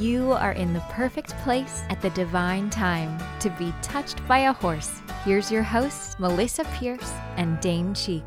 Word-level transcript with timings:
You 0.00 0.32
are 0.32 0.52
in 0.52 0.72
the 0.72 0.80
perfect 0.88 1.36
place 1.44 1.82
at 1.90 2.00
the 2.00 2.08
divine 2.10 2.70
time 2.70 3.22
to 3.40 3.50
be 3.58 3.70
touched 3.82 4.26
by 4.26 4.38
a 4.38 4.52
horse. 4.54 5.02
Here's 5.26 5.52
your 5.52 5.62
hosts, 5.62 6.14
Melisa 6.14 6.64
Pierce 6.78 7.12
and 7.36 7.60
Dane 7.60 7.92
Cheek. 7.92 8.24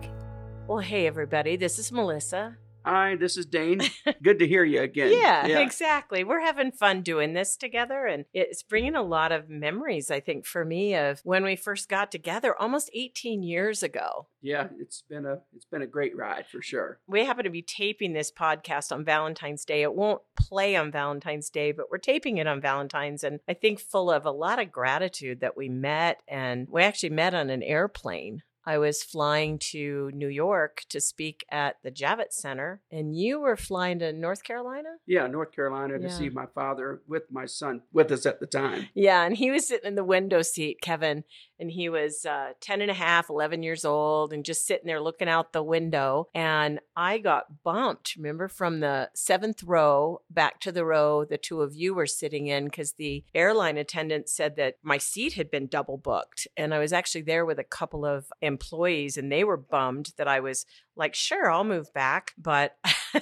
Well, 0.67 0.77
hey, 0.77 1.07
everybody, 1.07 1.55
this 1.55 1.79
is 1.79 1.89
Melisa. 1.89 2.57
Hi, 2.85 3.15
this 3.15 3.37
is 3.37 3.45
Dane. 3.45 3.81
Good 4.23 4.39
to 4.39 4.47
hear 4.47 4.65
you 4.65 4.81
again. 4.81 5.13
Yeah, 5.13 5.59
exactly. 5.59 6.23
We're 6.23 6.41
having 6.41 6.71
fun 6.71 7.01
doing 7.01 7.33
this 7.33 7.55
together, 7.55 8.05
and 8.05 8.25
it's 8.33 8.63
bringing 8.63 8.95
a 8.95 9.01
lot 9.01 9.31
of 9.31 9.49
memories, 9.49 10.11
I 10.11 10.19
think, 10.19 10.45
for 10.45 10.65
me 10.65 10.95
of 10.95 11.21
when 11.23 11.43
we 11.43 11.55
first 11.55 11.87
got 11.87 12.11
together 12.11 12.53
almost 12.59 12.89
18 12.93 13.41
years 13.41 13.83
ago. 13.83 14.27
Yeah, 14.41 14.67
it's 14.77 15.03
been 15.09 15.25
a 15.25 15.39
it's 15.55 15.65
been 15.65 15.81
a 15.81 15.87
great 15.87 16.15
ride 16.17 16.45
for 16.47 16.61
sure. 16.61 16.99
We 17.07 17.25
happen 17.25 17.45
to 17.45 17.49
be 17.49 17.61
taping 17.61 18.11
this 18.11 18.31
podcast 18.31 18.91
on 18.91 19.05
Valentine's 19.05 19.63
Day. 19.63 19.83
It 19.83 19.95
won't 19.95 20.21
play 20.35 20.75
on 20.75 20.91
Valentine's 20.91 21.49
Day, 21.49 21.71
but 21.71 21.89
we're 21.89 21.97
taping 21.97 22.37
it 22.37 22.47
on 22.47 22.59
Valentine's, 22.59 23.23
and 23.23 23.39
I 23.47 23.53
think 23.53 23.79
full 23.79 24.11
of 24.11 24.25
a 24.25 24.31
lot 24.31 24.59
of 24.61 24.71
gratitude 24.71 25.39
that 25.39 25.55
we 25.55 25.69
met, 25.69 26.21
and 26.27 26.67
we 26.69 26.81
actually 26.83 27.11
met 27.11 27.33
on 27.33 27.49
an 27.49 27.63
airplane. 27.63 28.43
I 28.65 28.77
was 28.77 29.03
flying 29.03 29.59
to 29.59 30.09
New 30.13 30.27
York 30.29 30.83
to 30.89 31.01
speak 31.01 31.45
at 31.49 31.77
the 31.83 31.91
Javits 31.91 32.33
Center, 32.33 32.81
and 32.91 33.15
you 33.17 33.39
were 33.41 33.57
flying 33.57 33.99
to 33.99 34.13
North 34.13 34.43
Carolina? 34.43 34.89
Yeah, 35.05 35.27
North 35.27 35.51
Carolina 35.51 35.97
to 35.97 36.03
Yeah. 36.05 36.09
see 36.17 36.29
my 36.29 36.45
father 36.45 37.01
with 37.07 37.23
my 37.31 37.45
son 37.45 37.81
with 37.91 38.11
us 38.11 38.25
at 38.25 38.39
the 38.39 38.47
time. 38.47 38.87
Yeah, 38.93 39.23
and 39.25 39.35
he 39.35 39.51
was 39.51 39.67
sitting 39.67 39.87
in 39.87 39.95
the 39.95 40.03
window 40.03 40.41
seat, 40.41 40.79
Kevin, 40.81 41.23
and 41.63 41.71
he 41.71 41.87
was 41.87 42.25
uh, 42.25 42.51
10 42.59 42.81
and 42.81 42.91
a 42.91 42.93
half, 42.93 43.29
11 43.29 43.63
years 43.63 43.85
old, 43.85 44.33
and 44.33 44.43
just 44.43 44.67
sitting 44.67 44.85
there 44.85 44.99
looking 44.99 45.29
out 45.29 45.53
the 45.53 45.63
window. 45.63 46.27
And 46.35 46.81
I 46.93 47.19
got 47.19 47.63
bumped, 47.63 48.17
remember, 48.17 48.49
from 48.49 48.81
the 48.81 49.09
seventh 49.15 49.63
row 49.63 50.21
back 50.29 50.59
to 50.59 50.73
the 50.73 50.83
row 50.83 51.23
the 51.23 51.37
two 51.37 51.61
of 51.61 51.73
you 51.73 51.93
were 51.93 52.05
sitting 52.05 52.47
in 52.47 52.65
because 52.65 52.93
the 52.93 53.23
airline 53.33 53.77
attendant 53.77 54.27
said 54.27 54.57
that 54.57 54.75
my 54.83 54.97
seat 54.97 55.33
had 55.33 55.49
been 55.49 55.67
double 55.67 55.97
booked. 55.97 56.49
And 56.57 56.73
I 56.73 56.79
was 56.79 56.91
actually 56.91 57.21
there 57.21 57.45
with 57.45 57.59
a 57.59 57.63
couple 57.63 58.05
of 58.05 58.25
employees, 58.41 59.15
and 59.15 59.31
they 59.31 59.45
were 59.45 59.55
bummed 59.55 60.11
that 60.17 60.27
I 60.27 60.41
was 60.41 60.65
like, 60.97 61.15
sure, 61.15 61.49
I'll 61.49 61.63
move 61.63 61.93
back. 61.93 62.33
But 62.37 62.75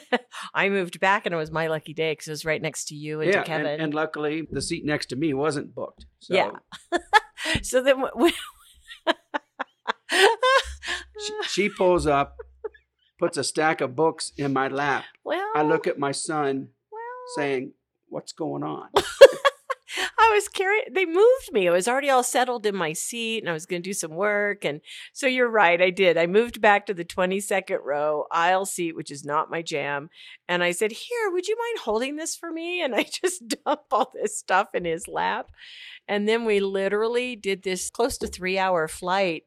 I 0.56 0.70
moved 0.70 1.00
back, 1.00 1.28
and 1.28 1.36
it 1.36 1.38
was 1.38 1.52
my 1.52 1.68
lucky 1.68 1.94
day 1.94 2.14
because 2.14 2.28
it 2.28 2.32
was 2.32 2.44
right 2.46 2.62
next 2.62 2.86
to 2.86 2.96
you 2.96 3.22
and 3.22 3.32
yeah, 3.32 3.42
to 3.42 3.46
Kevin. 3.46 3.68
and, 3.68 3.82
and 3.84 3.94
luckily 3.94 4.48
the 4.50 4.64
seat 4.64 4.84
next 4.84 5.08
to 5.08 5.16
me 5.16 5.36
wasn't 5.36 5.76
booked. 5.76 6.08
So 6.20 6.34
Yeah. 6.34 6.52
so 7.62 7.82
then 7.82 8.04
we, 8.16 8.34
she, 11.20 11.34
she 11.48 11.70
pulls 11.70 12.08
up, 12.08 12.38
puts 13.20 13.38
a 13.38 13.44
stack 13.44 13.82
of 13.82 13.96
books 13.96 14.32
in 14.38 14.54
my 14.54 14.68
lap. 14.68 15.06
well, 15.24 15.52
I 15.56 15.64
look 15.64 15.88
at 15.88 16.00
my 16.00 16.12
son 16.12 16.70
well, 16.92 17.02
saying, 17.36 17.74
"What's 18.08 18.34
going 18.34 18.64
on?" 18.64 18.90
I 20.18 20.32
was 20.34 20.48
carrying. 20.48 20.86
They 20.92 21.06
moved 21.06 21.52
me. 21.52 21.68
I 21.68 21.72
was 21.72 21.88
already 21.88 22.10
all 22.10 22.24
settled 22.24 22.66
in 22.66 22.76
my 22.76 22.94
seat, 22.94 23.40
and 23.40 23.50
I 23.50 23.54
was 23.54 23.66
going 23.66 23.82
to 23.82 23.90
do 23.90 23.94
some 23.94 24.12
work. 24.12 24.64
And 24.64 24.82
so 25.14 25.28
you're 25.28 25.50
right, 25.50 25.82
I 25.82 25.90
did. 25.90 26.18
I 26.18 26.28
moved 26.28 26.62
back 26.62 26.86
to 26.86 26.94
the 26.94 27.06
22nd 27.06 27.80
row 27.84 28.26
aisle 28.32 28.66
seat, 28.66 28.96
which 28.96 29.12
is 29.12 29.26
not 29.26 29.52
my 29.52 29.62
jam. 29.62 30.10
And 30.48 30.64
I 30.64 30.72
said, 30.72 30.92
"Here, 30.92 31.32
would 31.32 31.48
you 31.48 31.58
mind 31.58 31.80
holding 31.80 32.16
this 32.16 32.36
for 32.36 32.52
me?" 32.52 32.82
And 32.82 32.96
I 32.96 33.04
just 33.22 33.48
dump 33.66 33.82
all 33.92 34.12
this 34.14 34.38
stuff 34.38 34.70
in 34.74 34.86
his 34.86 35.08
lap. 35.08 35.52
And 36.08 36.28
then 36.28 36.46
we 36.46 36.60
literally 36.60 37.36
did 37.36 37.64
this 37.64 37.90
close 37.90 38.18
to 38.20 38.28
three 38.28 38.58
hour 38.58 38.88
flight. 38.88 39.44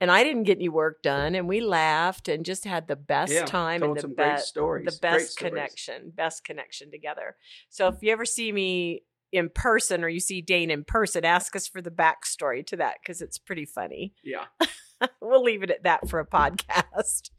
And 0.00 0.10
I 0.10 0.24
didn't 0.24 0.42
get 0.42 0.58
any 0.58 0.68
work 0.68 1.02
done, 1.02 1.34
and 1.34 1.48
we 1.48 1.60
laughed 1.60 2.28
and 2.28 2.44
just 2.44 2.64
had 2.64 2.88
the 2.88 2.96
best 2.96 3.32
yeah, 3.32 3.46
time 3.46 3.82
and 3.82 3.96
the 3.96 4.00
some 4.00 4.14
great 4.14 4.34
best 4.34 4.48
stories. 4.48 4.84
the 4.84 4.90
great 4.90 5.00
best 5.00 5.32
stories. 5.32 5.52
connection, 5.52 6.12
best 6.14 6.44
connection 6.44 6.90
together. 6.90 7.36
So 7.70 7.88
if 7.88 8.02
you 8.02 8.12
ever 8.12 8.24
see 8.24 8.50
me 8.50 9.04
in 9.34 9.50
person 9.50 10.04
or 10.04 10.08
you 10.08 10.20
see 10.20 10.40
Dane 10.40 10.70
in 10.70 10.84
person, 10.84 11.24
ask 11.24 11.56
us 11.56 11.66
for 11.66 11.82
the 11.82 11.90
backstory 11.90 12.64
to 12.68 12.76
that 12.76 12.96
because 13.02 13.20
it's 13.20 13.36
pretty 13.36 13.64
funny. 13.64 14.14
Yeah, 14.22 14.44
we'll 15.20 15.42
leave 15.42 15.62
it 15.64 15.70
at 15.70 15.82
that 15.82 16.08
for 16.08 16.20
a 16.20 16.26
podcast. 16.26 17.30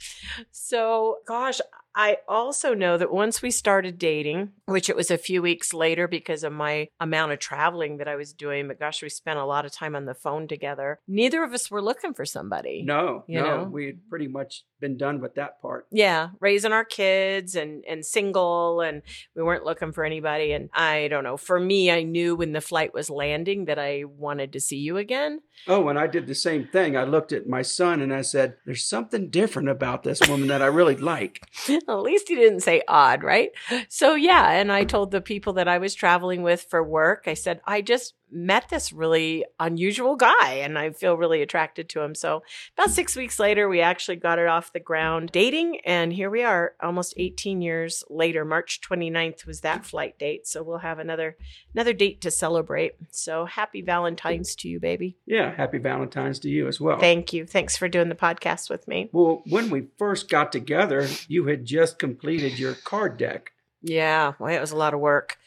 So, 0.51 1.17
gosh, 1.25 1.61
I 1.95 2.17
also 2.27 2.73
know 2.73 2.97
that 2.97 3.11
once 3.11 3.41
we 3.41 3.51
started 3.51 3.97
dating, 3.97 4.51
which 4.65 4.89
it 4.89 4.95
was 4.95 5.09
a 5.09 5.17
few 5.17 5.41
weeks 5.41 5.73
later 5.73 6.07
because 6.07 6.43
of 6.43 6.51
my 6.51 6.89
amount 6.99 7.31
of 7.31 7.39
traveling 7.39 7.97
that 7.97 8.07
I 8.07 8.15
was 8.15 8.33
doing, 8.33 8.67
but 8.67 8.79
gosh, 8.79 9.01
we 9.01 9.09
spent 9.09 9.39
a 9.39 9.45
lot 9.45 9.65
of 9.65 9.71
time 9.71 9.95
on 9.95 10.05
the 10.05 10.13
phone 10.13 10.47
together. 10.47 10.99
Neither 11.07 11.43
of 11.43 11.53
us 11.53 11.71
were 11.71 11.81
looking 11.81 12.13
for 12.13 12.25
somebody. 12.25 12.83
no, 12.85 13.23
You 13.27 13.39
no, 13.41 13.57
know? 13.57 13.63
we 13.63 13.85
had 13.85 14.09
pretty 14.09 14.27
much 14.27 14.63
been 14.81 14.97
done 14.97 15.21
with 15.21 15.35
that 15.35 15.61
part. 15.61 15.87
Yeah, 15.89 16.29
raising 16.41 16.73
our 16.73 16.83
kids 16.83 17.55
and 17.55 17.83
and 17.87 18.05
single 18.05 18.81
and 18.81 19.01
we 19.35 19.41
weren't 19.41 19.63
looking 19.63 19.93
for 19.93 20.03
anybody 20.03 20.51
and 20.51 20.69
I 20.73 21.07
don't 21.07 21.23
know. 21.23 21.37
For 21.37 21.59
me, 21.59 21.89
I 21.89 22.03
knew 22.03 22.35
when 22.35 22.51
the 22.51 22.59
flight 22.61 22.93
was 22.93 23.09
landing 23.09 23.65
that 23.65 23.79
I 23.79 24.03
wanted 24.05 24.51
to 24.53 24.59
see 24.59 24.77
you 24.77 24.97
again. 24.97 25.39
Oh, 25.67 25.87
and 25.87 25.97
I 25.97 26.07
did 26.07 26.27
the 26.27 26.35
same 26.35 26.67
thing. 26.67 26.97
I 26.97 27.05
looked 27.05 27.31
at 27.31 27.47
my 27.47 27.61
son 27.61 28.01
and 28.01 28.13
I 28.13 28.21
said, 28.21 28.57
"There's 28.65 28.85
something 28.85 29.29
different 29.29 29.69
about 29.69 30.03
this 30.03 30.19
woman 30.27 30.49
that 30.49 30.61
I 30.61 30.67
really 30.67 30.97
like." 30.97 31.41
At 31.89 32.01
least 32.01 32.27
he 32.29 32.35
didn't 32.35 32.61
say 32.61 32.81
odd, 32.87 33.23
right? 33.23 33.51
So 33.89 34.15
yeah, 34.15 34.51
and 34.51 34.71
I 34.71 34.83
told 34.83 35.11
the 35.11 35.21
people 35.21 35.53
that 35.53 35.67
I 35.67 35.77
was 35.77 35.93
traveling 35.93 36.41
with 36.41 36.65
for 36.69 36.83
work, 36.83 37.23
I 37.27 37.33
said, 37.33 37.61
I 37.65 37.81
just 37.81 38.15
met 38.31 38.69
this 38.69 38.91
really 38.91 39.45
unusual 39.59 40.15
guy 40.15 40.53
and 40.53 40.77
I 40.77 40.91
feel 40.91 41.17
really 41.17 41.41
attracted 41.41 41.89
to 41.89 42.01
him. 42.01 42.15
So 42.15 42.43
about 42.77 42.91
six 42.91 43.15
weeks 43.15 43.39
later, 43.39 43.69
we 43.69 43.81
actually 43.81 44.17
got 44.17 44.39
it 44.39 44.47
off 44.47 44.73
the 44.73 44.79
ground 44.79 45.31
dating. 45.31 45.79
And 45.85 46.11
here 46.11 46.29
we 46.29 46.43
are 46.43 46.73
almost 46.81 47.13
18 47.17 47.61
years 47.61 48.03
later. 48.09 48.43
March 48.43 48.81
29th 48.81 49.45
was 49.45 49.61
that 49.61 49.85
flight 49.85 50.17
date. 50.19 50.47
So 50.47 50.63
we'll 50.63 50.79
have 50.79 50.99
another 50.99 51.37
another 51.73 51.93
date 51.93 52.21
to 52.21 52.31
celebrate. 52.31 52.93
So 53.11 53.45
happy 53.45 53.81
Valentine's 53.81 54.55
to 54.57 54.67
you, 54.67 54.79
baby. 54.79 55.17
Yeah, 55.25 55.53
happy 55.55 55.77
Valentine's 55.77 56.39
to 56.39 56.49
you 56.49 56.67
as 56.67 56.81
well. 56.81 56.99
Thank 56.99 57.33
you. 57.33 57.45
Thanks 57.45 57.77
for 57.77 57.87
doing 57.87 58.09
the 58.09 58.15
podcast 58.15 58.69
with 58.69 58.87
me. 58.87 59.09
Well, 59.11 59.43
when 59.47 59.69
we 59.69 59.87
first 59.97 60.29
got 60.29 60.51
together, 60.51 61.07
you 61.27 61.45
had 61.45 61.65
just 61.65 61.99
completed 61.99 62.59
your 62.59 62.73
card 62.73 63.17
deck. 63.17 63.51
Yeah, 63.81 64.33
well, 64.39 64.53
it 64.53 64.59
was 64.59 64.71
a 64.71 64.77
lot 64.77 64.93
of 64.93 64.99
work. 64.99 65.37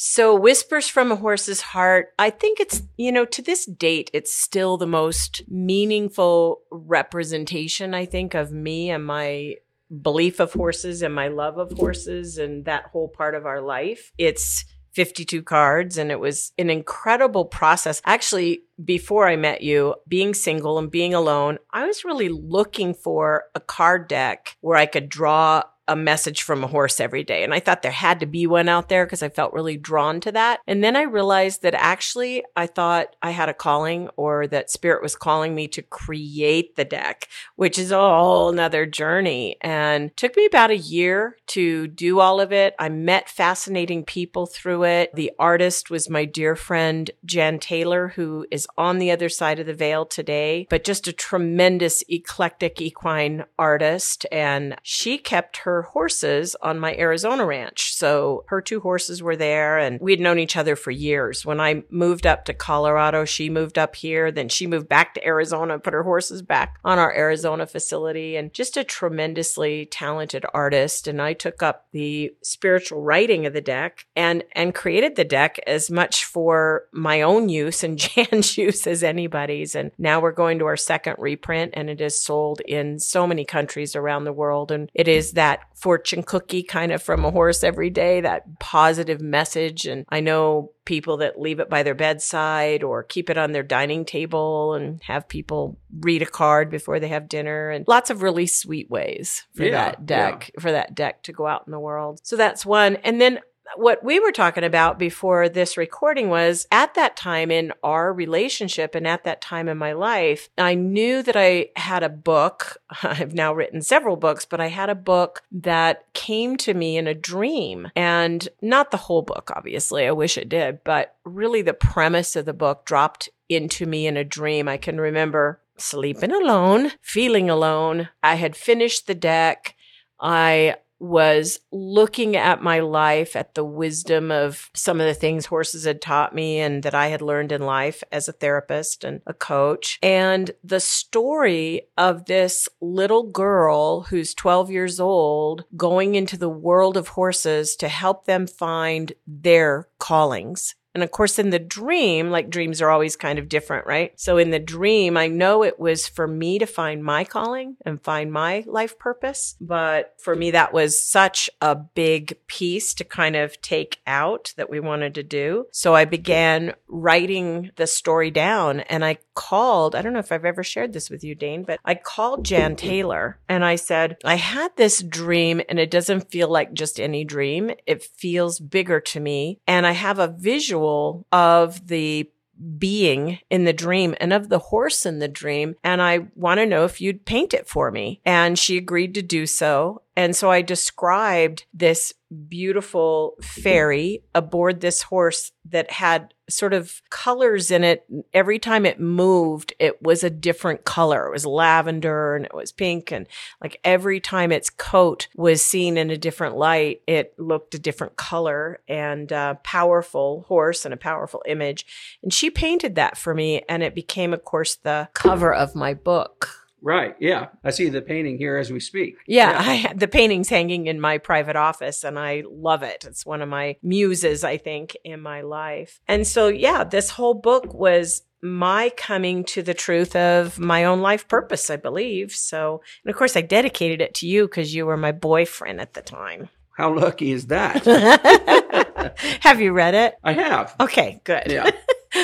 So, 0.00 0.32
Whispers 0.32 0.86
from 0.86 1.10
a 1.10 1.16
Horse's 1.16 1.60
Heart, 1.60 2.14
I 2.20 2.30
think 2.30 2.60
it's, 2.60 2.82
you 2.96 3.10
know, 3.10 3.24
to 3.24 3.42
this 3.42 3.66
date, 3.66 4.12
it's 4.14 4.32
still 4.32 4.76
the 4.76 4.86
most 4.86 5.42
meaningful 5.48 6.60
representation, 6.70 7.94
I 7.94 8.06
think, 8.06 8.34
of 8.34 8.52
me 8.52 8.90
and 8.90 9.04
my 9.04 9.56
belief 10.00 10.38
of 10.38 10.52
horses 10.52 11.02
and 11.02 11.12
my 11.12 11.26
love 11.26 11.58
of 11.58 11.72
horses 11.72 12.38
and 12.38 12.64
that 12.66 12.84
whole 12.92 13.08
part 13.08 13.34
of 13.34 13.44
our 13.44 13.60
life. 13.60 14.12
It's 14.18 14.64
52 14.92 15.42
cards 15.42 15.98
and 15.98 16.12
it 16.12 16.20
was 16.20 16.52
an 16.58 16.70
incredible 16.70 17.46
process. 17.46 18.00
Actually, 18.04 18.62
before 18.84 19.26
I 19.26 19.34
met 19.34 19.62
you, 19.62 19.96
being 20.06 20.32
single 20.32 20.78
and 20.78 20.92
being 20.92 21.12
alone, 21.12 21.58
I 21.72 21.88
was 21.88 22.04
really 22.04 22.28
looking 22.28 22.94
for 22.94 23.46
a 23.56 23.60
card 23.60 24.06
deck 24.06 24.56
where 24.60 24.76
I 24.76 24.86
could 24.86 25.08
draw 25.08 25.64
a 25.88 25.96
message 25.96 26.42
from 26.42 26.62
a 26.62 26.68
horse 26.68 27.00
every 27.00 27.24
day. 27.24 27.42
And 27.42 27.54
I 27.54 27.60
thought 27.60 27.82
there 27.82 27.90
had 27.90 28.20
to 28.20 28.26
be 28.26 28.46
one 28.46 28.68
out 28.68 28.88
there 28.88 29.06
because 29.06 29.22
I 29.22 29.28
felt 29.28 29.52
really 29.52 29.76
drawn 29.76 30.20
to 30.20 30.32
that. 30.32 30.60
And 30.66 30.84
then 30.84 30.94
I 30.94 31.02
realized 31.02 31.62
that 31.62 31.74
actually 31.74 32.44
I 32.54 32.66
thought 32.66 33.16
I 33.22 33.30
had 33.30 33.48
a 33.48 33.54
calling 33.54 34.08
or 34.16 34.46
that 34.48 34.70
spirit 34.70 35.02
was 35.02 35.16
calling 35.16 35.54
me 35.54 35.66
to 35.68 35.82
create 35.82 36.76
the 36.76 36.84
deck, 36.84 37.28
which 37.56 37.78
is 37.78 37.90
a 37.90 37.96
whole 37.96 38.52
nother 38.52 38.86
journey. 38.86 39.56
And 39.60 40.16
took 40.16 40.36
me 40.36 40.44
about 40.44 40.70
a 40.70 40.76
year 40.76 41.36
to 41.48 41.88
do 41.88 42.20
all 42.20 42.40
of 42.40 42.52
it. 42.52 42.74
I 42.78 42.88
met 42.88 43.28
fascinating 43.28 44.04
people 44.04 44.46
through 44.46 44.84
it. 44.84 45.14
The 45.14 45.32
artist 45.38 45.90
was 45.90 46.10
my 46.10 46.24
dear 46.24 46.54
friend, 46.54 47.10
Jan 47.24 47.58
Taylor, 47.58 48.08
who 48.08 48.46
is 48.50 48.68
on 48.76 48.98
the 48.98 49.10
other 49.10 49.28
side 49.28 49.58
of 49.58 49.66
the 49.66 49.74
veil 49.74 50.04
today, 50.04 50.66
but 50.68 50.84
just 50.84 51.08
a 51.08 51.12
tremendous 51.12 52.04
eclectic 52.08 52.80
equine 52.80 53.44
artist. 53.58 54.26
And 54.30 54.76
she 54.82 55.16
kept 55.18 55.58
her 55.58 55.77
horses 55.82 56.54
on 56.62 56.78
my 56.78 56.94
Arizona 56.96 57.44
ranch. 57.44 57.94
So 57.94 58.44
her 58.48 58.60
two 58.60 58.80
horses 58.80 59.22
were 59.22 59.36
there 59.36 59.78
and 59.78 60.00
we 60.00 60.12
had 60.12 60.20
known 60.20 60.38
each 60.38 60.56
other 60.56 60.76
for 60.76 60.90
years. 60.90 61.44
When 61.44 61.60
I 61.60 61.82
moved 61.90 62.26
up 62.26 62.44
to 62.44 62.54
Colorado, 62.54 63.24
she 63.24 63.50
moved 63.50 63.78
up 63.78 63.96
here. 63.96 64.30
Then 64.30 64.48
she 64.48 64.66
moved 64.66 64.88
back 64.88 65.14
to 65.14 65.26
Arizona 65.26 65.78
put 65.88 65.94
her 65.94 66.02
horses 66.02 66.42
back 66.42 66.78
on 66.84 66.98
our 66.98 67.14
Arizona 67.16 67.66
facility 67.66 68.36
and 68.36 68.52
just 68.52 68.76
a 68.76 68.84
tremendously 68.84 69.86
talented 69.86 70.44
artist. 70.52 71.08
And 71.08 71.22
I 71.22 71.32
took 71.32 71.62
up 71.62 71.86
the 71.92 72.34
spiritual 72.42 73.00
writing 73.00 73.46
of 73.46 73.52
the 73.52 73.60
deck 73.60 74.06
and, 74.14 74.44
and 74.52 74.74
created 74.74 75.16
the 75.16 75.24
deck 75.24 75.58
as 75.66 75.90
much 75.90 76.24
for 76.24 76.84
my 76.92 77.22
own 77.22 77.48
use 77.48 77.82
and 77.82 77.98
Jan's 78.08 78.58
use 78.58 78.86
as 78.86 79.02
anybody's. 79.02 79.74
And 79.74 79.92
now 79.98 80.20
we're 80.20 80.32
going 80.32 80.58
to 80.58 80.66
our 80.66 80.76
second 80.76 81.16
reprint 81.18 81.72
and 81.74 81.88
it 81.88 82.00
is 82.00 82.20
sold 82.20 82.60
in 82.66 82.98
so 82.98 83.26
many 83.26 83.44
countries 83.44 83.96
around 83.96 84.24
the 84.24 84.32
world. 84.32 84.70
And 84.70 84.90
it 84.94 85.08
is 85.08 85.32
that 85.32 85.60
fortune 85.74 86.22
cookie 86.22 86.62
kind 86.62 86.90
of 86.90 87.02
from 87.02 87.24
a 87.24 87.30
horse 87.30 87.62
every 87.62 87.90
day, 87.90 88.20
that 88.20 88.58
positive 88.58 89.20
message. 89.20 89.86
And 89.86 90.04
I 90.08 90.20
know 90.20 90.72
people 90.84 91.18
that 91.18 91.40
leave 91.40 91.60
it 91.60 91.70
by 91.70 91.82
their 91.82 91.94
bedside 91.94 92.82
or 92.82 93.02
keep 93.02 93.30
it 93.30 93.38
on 93.38 93.52
their 93.52 93.62
dining 93.62 94.04
table 94.04 94.74
and 94.74 95.00
have 95.04 95.28
people 95.28 95.78
read 96.00 96.22
a 96.22 96.26
card 96.26 96.70
before 96.70 96.98
they 96.98 97.08
have 97.08 97.28
dinner 97.28 97.70
and 97.70 97.86
lots 97.86 98.10
of 98.10 98.22
really 98.22 98.46
sweet 98.46 98.90
ways 98.90 99.46
for 99.54 99.64
Yeah, 99.64 99.70
that 99.70 100.06
deck, 100.06 100.50
for 100.58 100.72
that 100.72 100.94
deck 100.94 101.22
to 101.24 101.32
go 101.32 101.46
out 101.46 101.64
in 101.66 101.70
the 101.70 101.80
world. 101.80 102.20
So 102.22 102.36
that's 102.36 102.66
one. 102.66 102.96
And 102.96 103.20
then 103.20 103.38
what 103.76 104.02
we 104.04 104.20
were 104.20 104.32
talking 104.32 104.64
about 104.64 104.98
before 104.98 105.48
this 105.48 105.76
recording 105.76 106.28
was 106.28 106.66
at 106.70 106.94
that 106.94 107.16
time 107.16 107.50
in 107.50 107.72
our 107.82 108.12
relationship 108.12 108.94
and 108.94 109.06
at 109.06 109.24
that 109.24 109.40
time 109.40 109.68
in 109.68 109.78
my 109.78 109.92
life, 109.92 110.48
I 110.58 110.74
knew 110.74 111.22
that 111.22 111.36
I 111.36 111.68
had 111.76 112.02
a 112.02 112.08
book. 112.08 112.78
I've 113.02 113.34
now 113.34 113.52
written 113.52 113.82
several 113.82 114.16
books, 114.16 114.44
but 114.44 114.60
I 114.60 114.68
had 114.68 114.90
a 114.90 114.94
book 114.94 115.42
that 115.52 116.12
came 116.14 116.56
to 116.58 116.74
me 116.74 116.96
in 116.96 117.06
a 117.06 117.14
dream 117.14 117.90
and 117.94 118.48
not 118.62 118.90
the 118.90 118.96
whole 118.96 119.22
book, 119.22 119.50
obviously. 119.54 120.06
I 120.06 120.12
wish 120.12 120.38
it 120.38 120.48
did, 120.48 120.82
but 120.84 121.16
really 121.24 121.62
the 121.62 121.74
premise 121.74 122.36
of 122.36 122.46
the 122.46 122.54
book 122.54 122.84
dropped 122.84 123.28
into 123.48 123.86
me 123.86 124.06
in 124.06 124.16
a 124.16 124.24
dream. 124.24 124.68
I 124.68 124.76
can 124.76 125.00
remember 125.00 125.60
sleeping 125.78 126.32
alone, 126.32 126.92
feeling 127.00 127.48
alone. 127.48 128.08
I 128.22 128.34
had 128.34 128.56
finished 128.56 129.06
the 129.06 129.14
deck. 129.14 129.74
I 130.20 130.76
was 130.98 131.60
looking 131.70 132.36
at 132.36 132.62
my 132.62 132.80
life, 132.80 133.36
at 133.36 133.54
the 133.54 133.64
wisdom 133.64 134.30
of 134.30 134.70
some 134.74 135.00
of 135.00 135.06
the 135.06 135.14
things 135.14 135.46
horses 135.46 135.84
had 135.84 136.00
taught 136.00 136.34
me 136.34 136.58
and 136.58 136.82
that 136.82 136.94
I 136.94 137.08
had 137.08 137.22
learned 137.22 137.52
in 137.52 137.62
life 137.62 138.02
as 138.10 138.28
a 138.28 138.32
therapist 138.32 139.04
and 139.04 139.20
a 139.26 139.34
coach. 139.34 139.98
And 140.02 140.50
the 140.64 140.80
story 140.80 141.82
of 141.96 142.26
this 142.26 142.68
little 142.80 143.24
girl 143.24 144.02
who's 144.02 144.34
12 144.34 144.70
years 144.70 145.00
old 145.00 145.64
going 145.76 146.14
into 146.14 146.36
the 146.36 146.48
world 146.48 146.96
of 146.96 147.08
horses 147.08 147.76
to 147.76 147.88
help 147.88 148.24
them 148.24 148.46
find 148.46 149.12
their 149.26 149.88
callings 149.98 150.74
and 150.98 151.04
of 151.04 151.12
course, 151.12 151.38
in 151.38 151.50
the 151.50 151.60
dream, 151.60 152.30
like 152.30 152.50
dreams 152.50 152.82
are 152.82 152.90
always 152.90 153.14
kind 153.14 153.38
of 153.38 153.48
different, 153.48 153.86
right? 153.86 154.12
So 154.16 154.36
in 154.36 154.50
the 154.50 154.58
dream, 154.58 155.16
I 155.16 155.28
know 155.28 155.62
it 155.62 155.78
was 155.78 156.08
for 156.08 156.26
me 156.26 156.58
to 156.58 156.66
find 156.66 157.04
my 157.04 157.22
calling 157.22 157.76
and 157.86 158.02
find 158.02 158.32
my 158.32 158.64
life 158.66 158.98
purpose. 158.98 159.54
But 159.60 160.14
for 160.18 160.34
me, 160.34 160.50
that 160.50 160.72
was 160.72 161.00
such 161.00 161.48
a 161.60 161.76
big 161.76 162.36
piece 162.48 162.94
to 162.94 163.04
kind 163.04 163.36
of 163.36 163.62
take 163.62 164.00
out 164.08 164.52
that 164.56 164.68
we 164.68 164.80
wanted 164.80 165.14
to 165.14 165.22
do. 165.22 165.66
So 165.70 165.94
I 165.94 166.04
began 166.04 166.74
writing 166.88 167.70
the 167.76 167.86
story 167.86 168.32
down 168.32 168.80
and 168.80 169.04
I 169.04 169.18
called, 169.34 169.94
I 169.94 170.02
don't 170.02 170.12
know 170.12 170.18
if 170.18 170.32
I've 170.32 170.44
ever 170.44 170.64
shared 170.64 170.92
this 170.92 171.10
with 171.10 171.22
you, 171.22 171.36
Dane, 171.36 171.62
but 171.62 171.78
I 171.84 171.94
called 171.94 172.44
Jan 172.44 172.74
Taylor 172.74 173.38
and 173.48 173.64
I 173.64 173.76
said, 173.76 174.16
I 174.24 174.34
had 174.34 174.76
this 174.76 175.00
dream 175.00 175.60
and 175.68 175.78
it 175.78 175.92
doesn't 175.92 176.32
feel 176.32 176.48
like 176.48 176.72
just 176.72 176.98
any 176.98 177.22
dream. 177.22 177.70
It 177.86 178.02
feels 178.02 178.58
bigger 178.58 178.98
to 179.00 179.20
me. 179.20 179.60
And 179.68 179.86
I 179.86 179.92
have 179.92 180.18
a 180.18 180.26
visual 180.26 180.87
of 181.32 181.88
the 181.88 182.30
being 182.78 183.38
in 183.50 183.64
the 183.64 183.72
dream 183.72 184.14
and 184.20 184.32
of 184.32 184.48
the 184.48 184.58
horse 184.58 185.06
in 185.06 185.18
the 185.18 185.28
dream. 185.28 185.76
And 185.84 186.02
I 186.02 186.26
want 186.34 186.58
to 186.58 186.66
know 186.66 186.84
if 186.84 187.00
you'd 187.00 187.24
paint 187.24 187.54
it 187.54 187.68
for 187.68 187.90
me. 187.90 188.20
And 188.24 188.58
she 188.58 188.76
agreed 188.76 189.14
to 189.14 189.22
do 189.22 189.46
so. 189.46 190.02
And 190.16 190.34
so 190.34 190.50
I 190.50 190.62
described 190.62 191.66
this 191.72 192.12
beautiful 192.48 193.34
fairy 193.40 194.24
aboard 194.34 194.80
this 194.80 195.02
horse 195.02 195.52
that 195.70 195.92
had 195.92 196.34
sort 196.48 196.72
of 196.72 197.02
colors 197.10 197.70
in 197.70 197.84
it. 197.84 198.04
Every 198.32 198.58
time 198.58 198.86
it 198.86 199.00
moved, 199.00 199.74
it 199.78 200.02
was 200.02 200.24
a 200.24 200.30
different 200.30 200.84
color. 200.84 201.26
It 201.26 201.32
was 201.32 201.46
lavender 201.46 202.36
and 202.36 202.44
it 202.44 202.54
was 202.54 202.72
pink. 202.72 203.12
And 203.12 203.26
like 203.62 203.80
every 203.84 204.20
time 204.20 204.52
its 204.52 204.70
coat 204.70 205.28
was 205.36 205.62
seen 205.62 205.96
in 205.96 206.10
a 206.10 206.16
different 206.16 206.56
light, 206.56 207.02
it 207.06 207.34
looked 207.38 207.74
a 207.74 207.78
different 207.78 208.16
color 208.16 208.80
and 208.88 209.30
a 209.32 209.58
powerful 209.62 210.44
horse 210.48 210.84
and 210.84 210.94
a 210.94 210.98
powerful 210.98 211.42
image. 211.46 211.86
And 212.22 212.32
she 212.32 212.50
painted 212.50 212.94
that 212.94 213.16
for 213.16 213.34
me. 213.34 213.62
And 213.68 213.82
it 213.82 213.94
became, 213.94 214.32
of 214.32 214.44
course, 214.44 214.76
the 214.76 215.08
cover 215.14 215.52
of 215.52 215.74
my 215.74 215.94
book. 215.94 216.67
Right. 216.80 217.16
Yeah. 217.18 217.48
I 217.64 217.70
see 217.70 217.88
the 217.88 218.02
painting 218.02 218.38
here 218.38 218.56
as 218.56 218.70
we 218.70 218.80
speak. 218.80 219.16
Yeah, 219.26 219.50
yeah. 219.50 219.90
I, 219.90 219.94
the 219.94 220.08
painting's 220.08 220.48
hanging 220.48 220.86
in 220.86 221.00
my 221.00 221.18
private 221.18 221.56
office 221.56 222.04
and 222.04 222.18
I 222.18 222.44
love 222.48 222.82
it. 222.82 223.04
It's 223.06 223.26
one 223.26 223.42
of 223.42 223.48
my 223.48 223.76
muses, 223.82 224.44
I 224.44 224.58
think, 224.58 224.96
in 225.04 225.20
my 225.20 225.40
life. 225.40 226.00
And 226.06 226.26
so, 226.26 226.48
yeah, 226.48 226.84
this 226.84 227.10
whole 227.10 227.34
book 227.34 227.74
was 227.74 228.22
my 228.40 228.90
coming 228.96 229.42
to 229.42 229.62
the 229.62 229.74
truth 229.74 230.14
of 230.14 230.58
my 230.58 230.84
own 230.84 231.00
life 231.00 231.26
purpose, 231.26 231.70
I 231.70 231.76
believe. 231.76 232.32
So, 232.32 232.82
and 233.04 233.10
of 233.12 233.18
course, 233.18 233.36
I 233.36 233.40
dedicated 233.40 234.00
it 234.00 234.14
to 234.14 234.28
you 234.28 234.46
because 234.46 234.74
you 234.74 234.86
were 234.86 234.96
my 234.96 235.12
boyfriend 235.12 235.80
at 235.80 235.94
the 235.94 236.02
time. 236.02 236.48
How 236.76 236.94
lucky 236.94 237.32
is 237.32 237.46
that? 237.48 237.84
have 239.40 239.60
you 239.60 239.72
read 239.72 239.94
it? 239.94 240.14
I 240.22 240.32
have. 240.32 240.76
Okay, 240.80 241.20
good. 241.24 241.50
Yeah. 241.50 241.70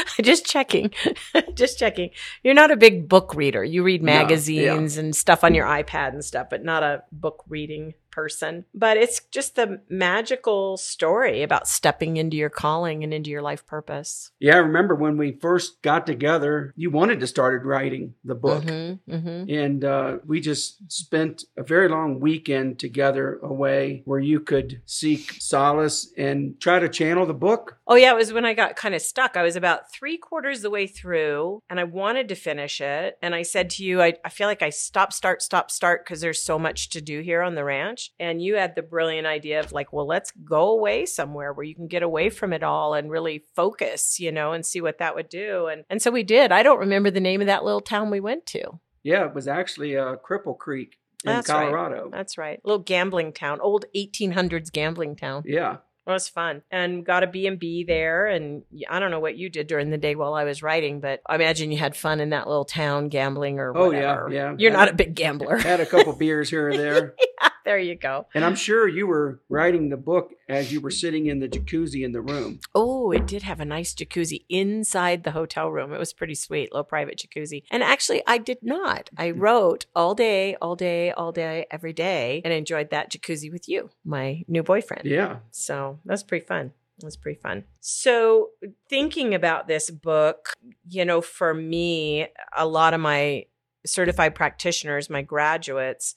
just 0.23 0.47
checking. 0.47 0.93
just 1.55 1.79
checking. 1.79 2.11
You're 2.43 2.55
not 2.55 2.71
a 2.71 2.77
big 2.77 3.09
book 3.09 3.35
reader. 3.35 3.65
You 3.65 3.83
read 3.83 4.03
magazines 4.03 4.97
no, 4.97 5.01
yeah. 5.01 5.05
and 5.05 5.17
stuff 5.17 5.45
on 5.45 5.55
your 5.55 5.67
iPad 5.67 6.09
and 6.09 6.25
stuff, 6.25 6.49
but 6.51 6.65
not 6.65 6.83
a 6.83 7.03
book 7.13 7.45
reading 7.49 7.95
person. 8.15 8.65
But 8.73 8.97
it's 8.97 9.21
just 9.31 9.57
the 9.57 9.81
magical 9.89 10.77
story 10.77 11.43
about 11.43 11.67
stepping 11.67 12.17
into 12.17 12.37
your 12.37 12.51
calling 12.51 13.03
and 13.03 13.13
into 13.13 13.31
your 13.31 13.43
life 13.43 13.67
purpose. 13.67 14.31
Yeah, 14.39 14.55
I 14.55 14.59
remember 14.59 14.95
when 14.95 15.17
we 15.17 15.33
first 15.33 15.83
got 15.83 16.07
together, 16.07 16.73
you 16.77 16.91
wanted 16.91 17.21
to 17.21 17.27
start 17.27 17.65
writing 17.65 18.15
the 18.25 18.37
book. 18.37 18.65
Mm-hmm, 18.65 19.13
mm-hmm. 19.13 19.51
And 19.51 19.85
uh, 19.85 20.19
we 20.25 20.41
just 20.41 20.91
spent 20.93 21.45
a 21.59 21.65
very 21.65 21.89
long 21.89 22.21
weekend 22.21 22.79
together 22.79 23.41
away 23.43 24.03
where 24.05 24.21
you 24.21 24.41
could 24.41 24.81
seek 24.87 25.33
solace 25.41 26.13
and 26.17 26.61
try 26.61 26.79
to 26.79 26.89
channel 26.89 27.27
the 27.27 27.35
book. 27.35 27.79
Oh, 27.87 27.97
yeah. 27.97 28.13
It 28.13 28.17
was 28.17 28.33
when 28.33 28.45
I 28.45 28.55
got 28.55 28.77
kind 28.77 28.95
of 28.95 29.03
stuck. 29.03 29.37
I 29.37 29.43
was 29.43 29.57
about 29.57 29.93
three 29.93 30.17
quarters 30.17 30.59
of 30.59 30.63
the 30.63 30.71
way 30.71 30.87
through 30.87 31.63
and 31.69 31.81
I 31.81 31.85
wanted 31.85 32.29
to 32.29 32.35
finish 32.35 32.81
it. 32.81 33.19
And 33.21 33.35
I 33.35 33.43
said 33.43 33.71
to 33.71 33.85
you, 33.85 34.01
I, 34.01 34.15
I 34.25 34.29
feel 34.29 34.47
like 34.47 34.63
I 34.63 34.71
stop, 34.71 35.13
start, 35.13 35.43
stop, 35.43 35.71
start 35.71 36.05
because 36.05 36.21
there's 36.21 36.43
so 36.43 36.59
much 36.59 36.91
to 36.91 37.01
do 37.01 37.21
here 37.21 37.43
on 37.43 37.55
the 37.55 37.65
ranch. 37.65 38.04
And 38.19 38.43
you 38.43 38.57
had 38.57 38.75
the 38.75 38.83
brilliant 38.83 39.27
idea 39.27 39.61
of 39.61 39.73
like, 39.73 39.93
well, 39.93 40.07
let's 40.07 40.33
go 40.45 40.71
away 40.71 41.07
somewhere 41.07 41.53
where 41.53 41.65
you 41.65 41.75
can 41.75 41.89
get 41.89 42.03
away 42.03 42.31
from 42.31 42.53
it 42.53 42.63
all 42.63 42.95
and 42.95 43.11
really 43.11 43.45
focus, 43.55 44.19
you 44.21 44.33
know, 44.33 44.53
and 44.53 44.65
see 44.65 44.81
what 44.81 44.99
that 44.99 45.15
would 45.15 45.29
do. 45.29 45.67
And 45.67 45.85
and 45.91 46.01
so 46.01 46.11
we 46.11 46.23
did. 46.23 46.53
I 46.53 46.63
don't 46.63 46.79
remember 46.79 47.11
the 47.11 47.21
name 47.21 47.41
of 47.41 47.47
that 47.47 47.65
little 47.65 47.81
town 47.81 48.11
we 48.11 48.21
went 48.21 48.47
to. 48.47 48.81
Yeah, 49.03 49.27
it 49.27 49.35
was 49.35 49.47
actually 49.47 49.97
uh, 49.97 50.17
Cripple 50.17 50.57
Creek 50.57 50.99
in 51.25 51.33
That's 51.33 51.47
Colorado. 51.47 52.05
Right. 52.05 52.13
That's 52.13 52.39
right. 52.39 52.61
A 52.65 52.67
little 52.67 52.83
gambling 52.83 53.33
town, 53.33 53.61
old 53.61 53.85
1800s 53.95 54.73
gambling 54.73 55.17
town. 55.17 55.43
Yeah. 55.47 55.79
It 56.07 56.11
was 56.11 56.29
fun 56.29 56.63
and 56.71 57.05
got 57.05 57.23
a 57.23 57.27
B&B 57.27 57.85
there. 57.85 58.27
And 58.27 58.63
I 58.91 58.99
don't 58.99 59.11
know 59.11 59.21
what 59.21 59.39
you 59.39 59.49
did 59.49 59.67
during 59.67 59.89
the 59.89 59.97
day 59.97 60.15
while 60.15 60.35
I 60.35 60.45
was 60.45 60.63
writing, 60.63 61.01
but 61.01 61.23
I 61.27 61.35
imagine 61.35 61.73
you 61.73 61.79
had 61.79 61.97
fun 61.97 62.21
in 62.21 62.31
that 62.31 62.47
little 62.47 62.67
town 62.67 63.09
gambling 63.09 63.59
or 63.59 63.73
whatever. 63.73 64.27
Oh, 64.27 64.31
yeah. 64.31 64.51
Yeah. 64.51 64.55
You're 64.59 64.71
had, 64.73 64.79
not 64.79 64.89
a 64.91 64.95
big 64.95 65.15
gambler. 65.15 65.57
Had 65.57 65.81
a 65.81 65.87
couple 65.87 66.13
beers 66.13 66.51
here 66.51 66.69
or 66.69 66.77
there. 66.77 67.15
yeah, 67.43 67.49
there 67.65 67.79
you 67.79 67.95
go. 67.95 68.27
And 68.35 68.45
I'm 68.45 68.55
sure 68.55 68.87
you 68.87 69.07
were 69.07 69.41
writing 69.49 69.89
the 69.89 69.97
book 69.97 70.33
as 70.49 70.73
you 70.73 70.81
were 70.81 70.91
sitting 70.91 71.27
in 71.27 71.41
the 71.41 71.49
jacuzzi 71.49 72.05
in 72.05 72.13
the 72.13 72.21
room. 72.21 72.61
Oh, 72.75 73.11
it 73.11 73.27
did 73.27 73.43
have 73.43 73.61
a 73.61 73.65
nice 73.65 73.95
jacuzzi 73.95 74.45
inside 74.49 75.25
the 75.25 75.31
hotel 75.31 75.71
room. 75.71 75.93
It 75.93 75.99
was 75.99 76.13
pretty 76.13 76.35
sweet, 76.35 76.73
little 76.73 76.85
private 76.85 77.19
jacuzzi. 77.19 77.63
And 77.71 77.83
actually, 77.83 78.23
I 78.27 78.39
did 78.39 78.59
not. 78.63 79.11
I 79.17 79.31
mm-hmm. 79.31 79.41
wrote 79.41 79.87
all 79.97 80.15
day, 80.15 80.57
all 80.61 80.77
day, 80.77 81.11
all 81.13 81.33
day, 81.33 81.67
every 81.71 81.93
day, 81.93 82.43
and 82.45 82.53
enjoyed 82.53 82.91
that 82.91 83.11
jacuzzi 83.11 83.51
with 83.51 83.69
you, 83.69 83.91
my 84.05 84.45
new 84.47 84.63
boyfriend. 84.63 85.07
Yeah. 85.07 85.39
So 85.51 86.01
that 86.05 86.13
was 86.13 86.23
pretty 86.23 86.47
fun. 86.47 86.73
It 86.99 87.05
was 87.05 87.17
pretty 87.17 87.41
fun. 87.41 87.65
So, 87.81 88.51
thinking 88.89 89.35
about 89.35 89.67
this 89.67 89.91
book, 89.91 90.55
you 90.89 91.05
know, 91.05 91.21
for 91.21 91.53
me, 91.53 92.29
a 92.57 92.67
lot 92.69 92.95
of 92.95 93.01
my 93.01 93.47
certified 93.85 94.35
practitioners, 94.37 95.11
my 95.11 95.23
graduates, 95.23 96.15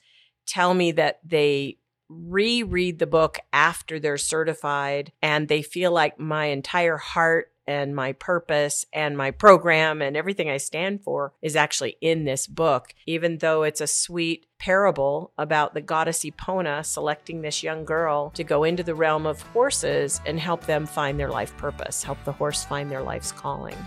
tell 0.47 0.73
me 0.73 0.91
that 0.93 1.19
they 1.23 1.77
reread 2.09 2.99
the 2.99 3.07
book 3.07 3.39
after 3.51 3.99
they're 3.99 4.17
certified 4.17 5.11
and 5.21 5.47
they 5.47 5.61
feel 5.61 5.91
like 5.91 6.19
my 6.19 6.45
entire 6.45 6.97
heart 6.97 7.51
and 7.67 7.93
my 7.93 8.13
purpose 8.13 8.85
and 8.93 9.17
my 9.17 9.29
program 9.29 10.01
and 10.01 10.15
everything 10.15 10.49
I 10.49 10.57
stand 10.57 11.03
for 11.03 11.33
is 11.41 11.55
actually 11.55 11.97
in 11.99 12.23
this 12.23 12.47
book, 12.47 12.93
even 13.05 13.39
though 13.39 13.63
it's 13.63 13.81
a 13.81 13.87
sweet 13.87 14.45
parable 14.57 15.33
about 15.37 15.73
the 15.73 15.81
goddess 15.81 16.23
Epona 16.23 16.85
selecting 16.85 17.41
this 17.41 17.61
young 17.61 17.83
girl 17.83 18.29
to 18.31 18.43
go 18.43 18.63
into 18.63 18.83
the 18.83 18.95
realm 18.95 19.25
of 19.25 19.41
horses 19.41 20.21
and 20.25 20.39
help 20.39 20.65
them 20.65 20.85
find 20.85 21.19
their 21.19 21.29
life 21.29 21.55
purpose, 21.57 22.03
help 22.03 22.23
the 22.23 22.31
horse 22.31 22.63
find 22.63 22.89
their 22.89 23.03
life's 23.03 23.33
calling. 23.33 23.77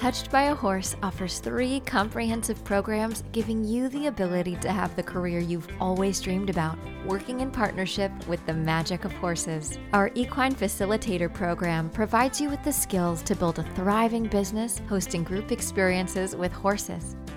Touched 0.00 0.30
by 0.30 0.44
a 0.44 0.54
Horse 0.54 0.96
offers 1.02 1.40
three 1.40 1.80
comprehensive 1.80 2.64
programs 2.64 3.22
giving 3.32 3.62
you 3.62 3.90
the 3.90 4.06
ability 4.06 4.56
to 4.62 4.72
have 4.72 4.96
the 4.96 5.02
career 5.02 5.40
you've 5.40 5.68
always 5.78 6.22
dreamed 6.22 6.48
about, 6.48 6.78
working 7.04 7.40
in 7.40 7.50
partnership 7.50 8.10
with 8.26 8.44
the 8.46 8.54
magic 8.54 9.04
of 9.04 9.12
horses. 9.12 9.78
Our 9.92 10.10
Equine 10.14 10.54
Facilitator 10.54 11.30
program 11.30 11.90
provides 11.90 12.40
you 12.40 12.48
with 12.48 12.64
the 12.64 12.72
skills 12.72 13.20
to 13.24 13.36
build 13.36 13.58
a 13.58 13.62
thriving 13.74 14.24
business 14.24 14.80
hosting 14.88 15.22
group 15.22 15.52
experiences 15.52 16.34
with 16.34 16.50
horses. 16.50 17.14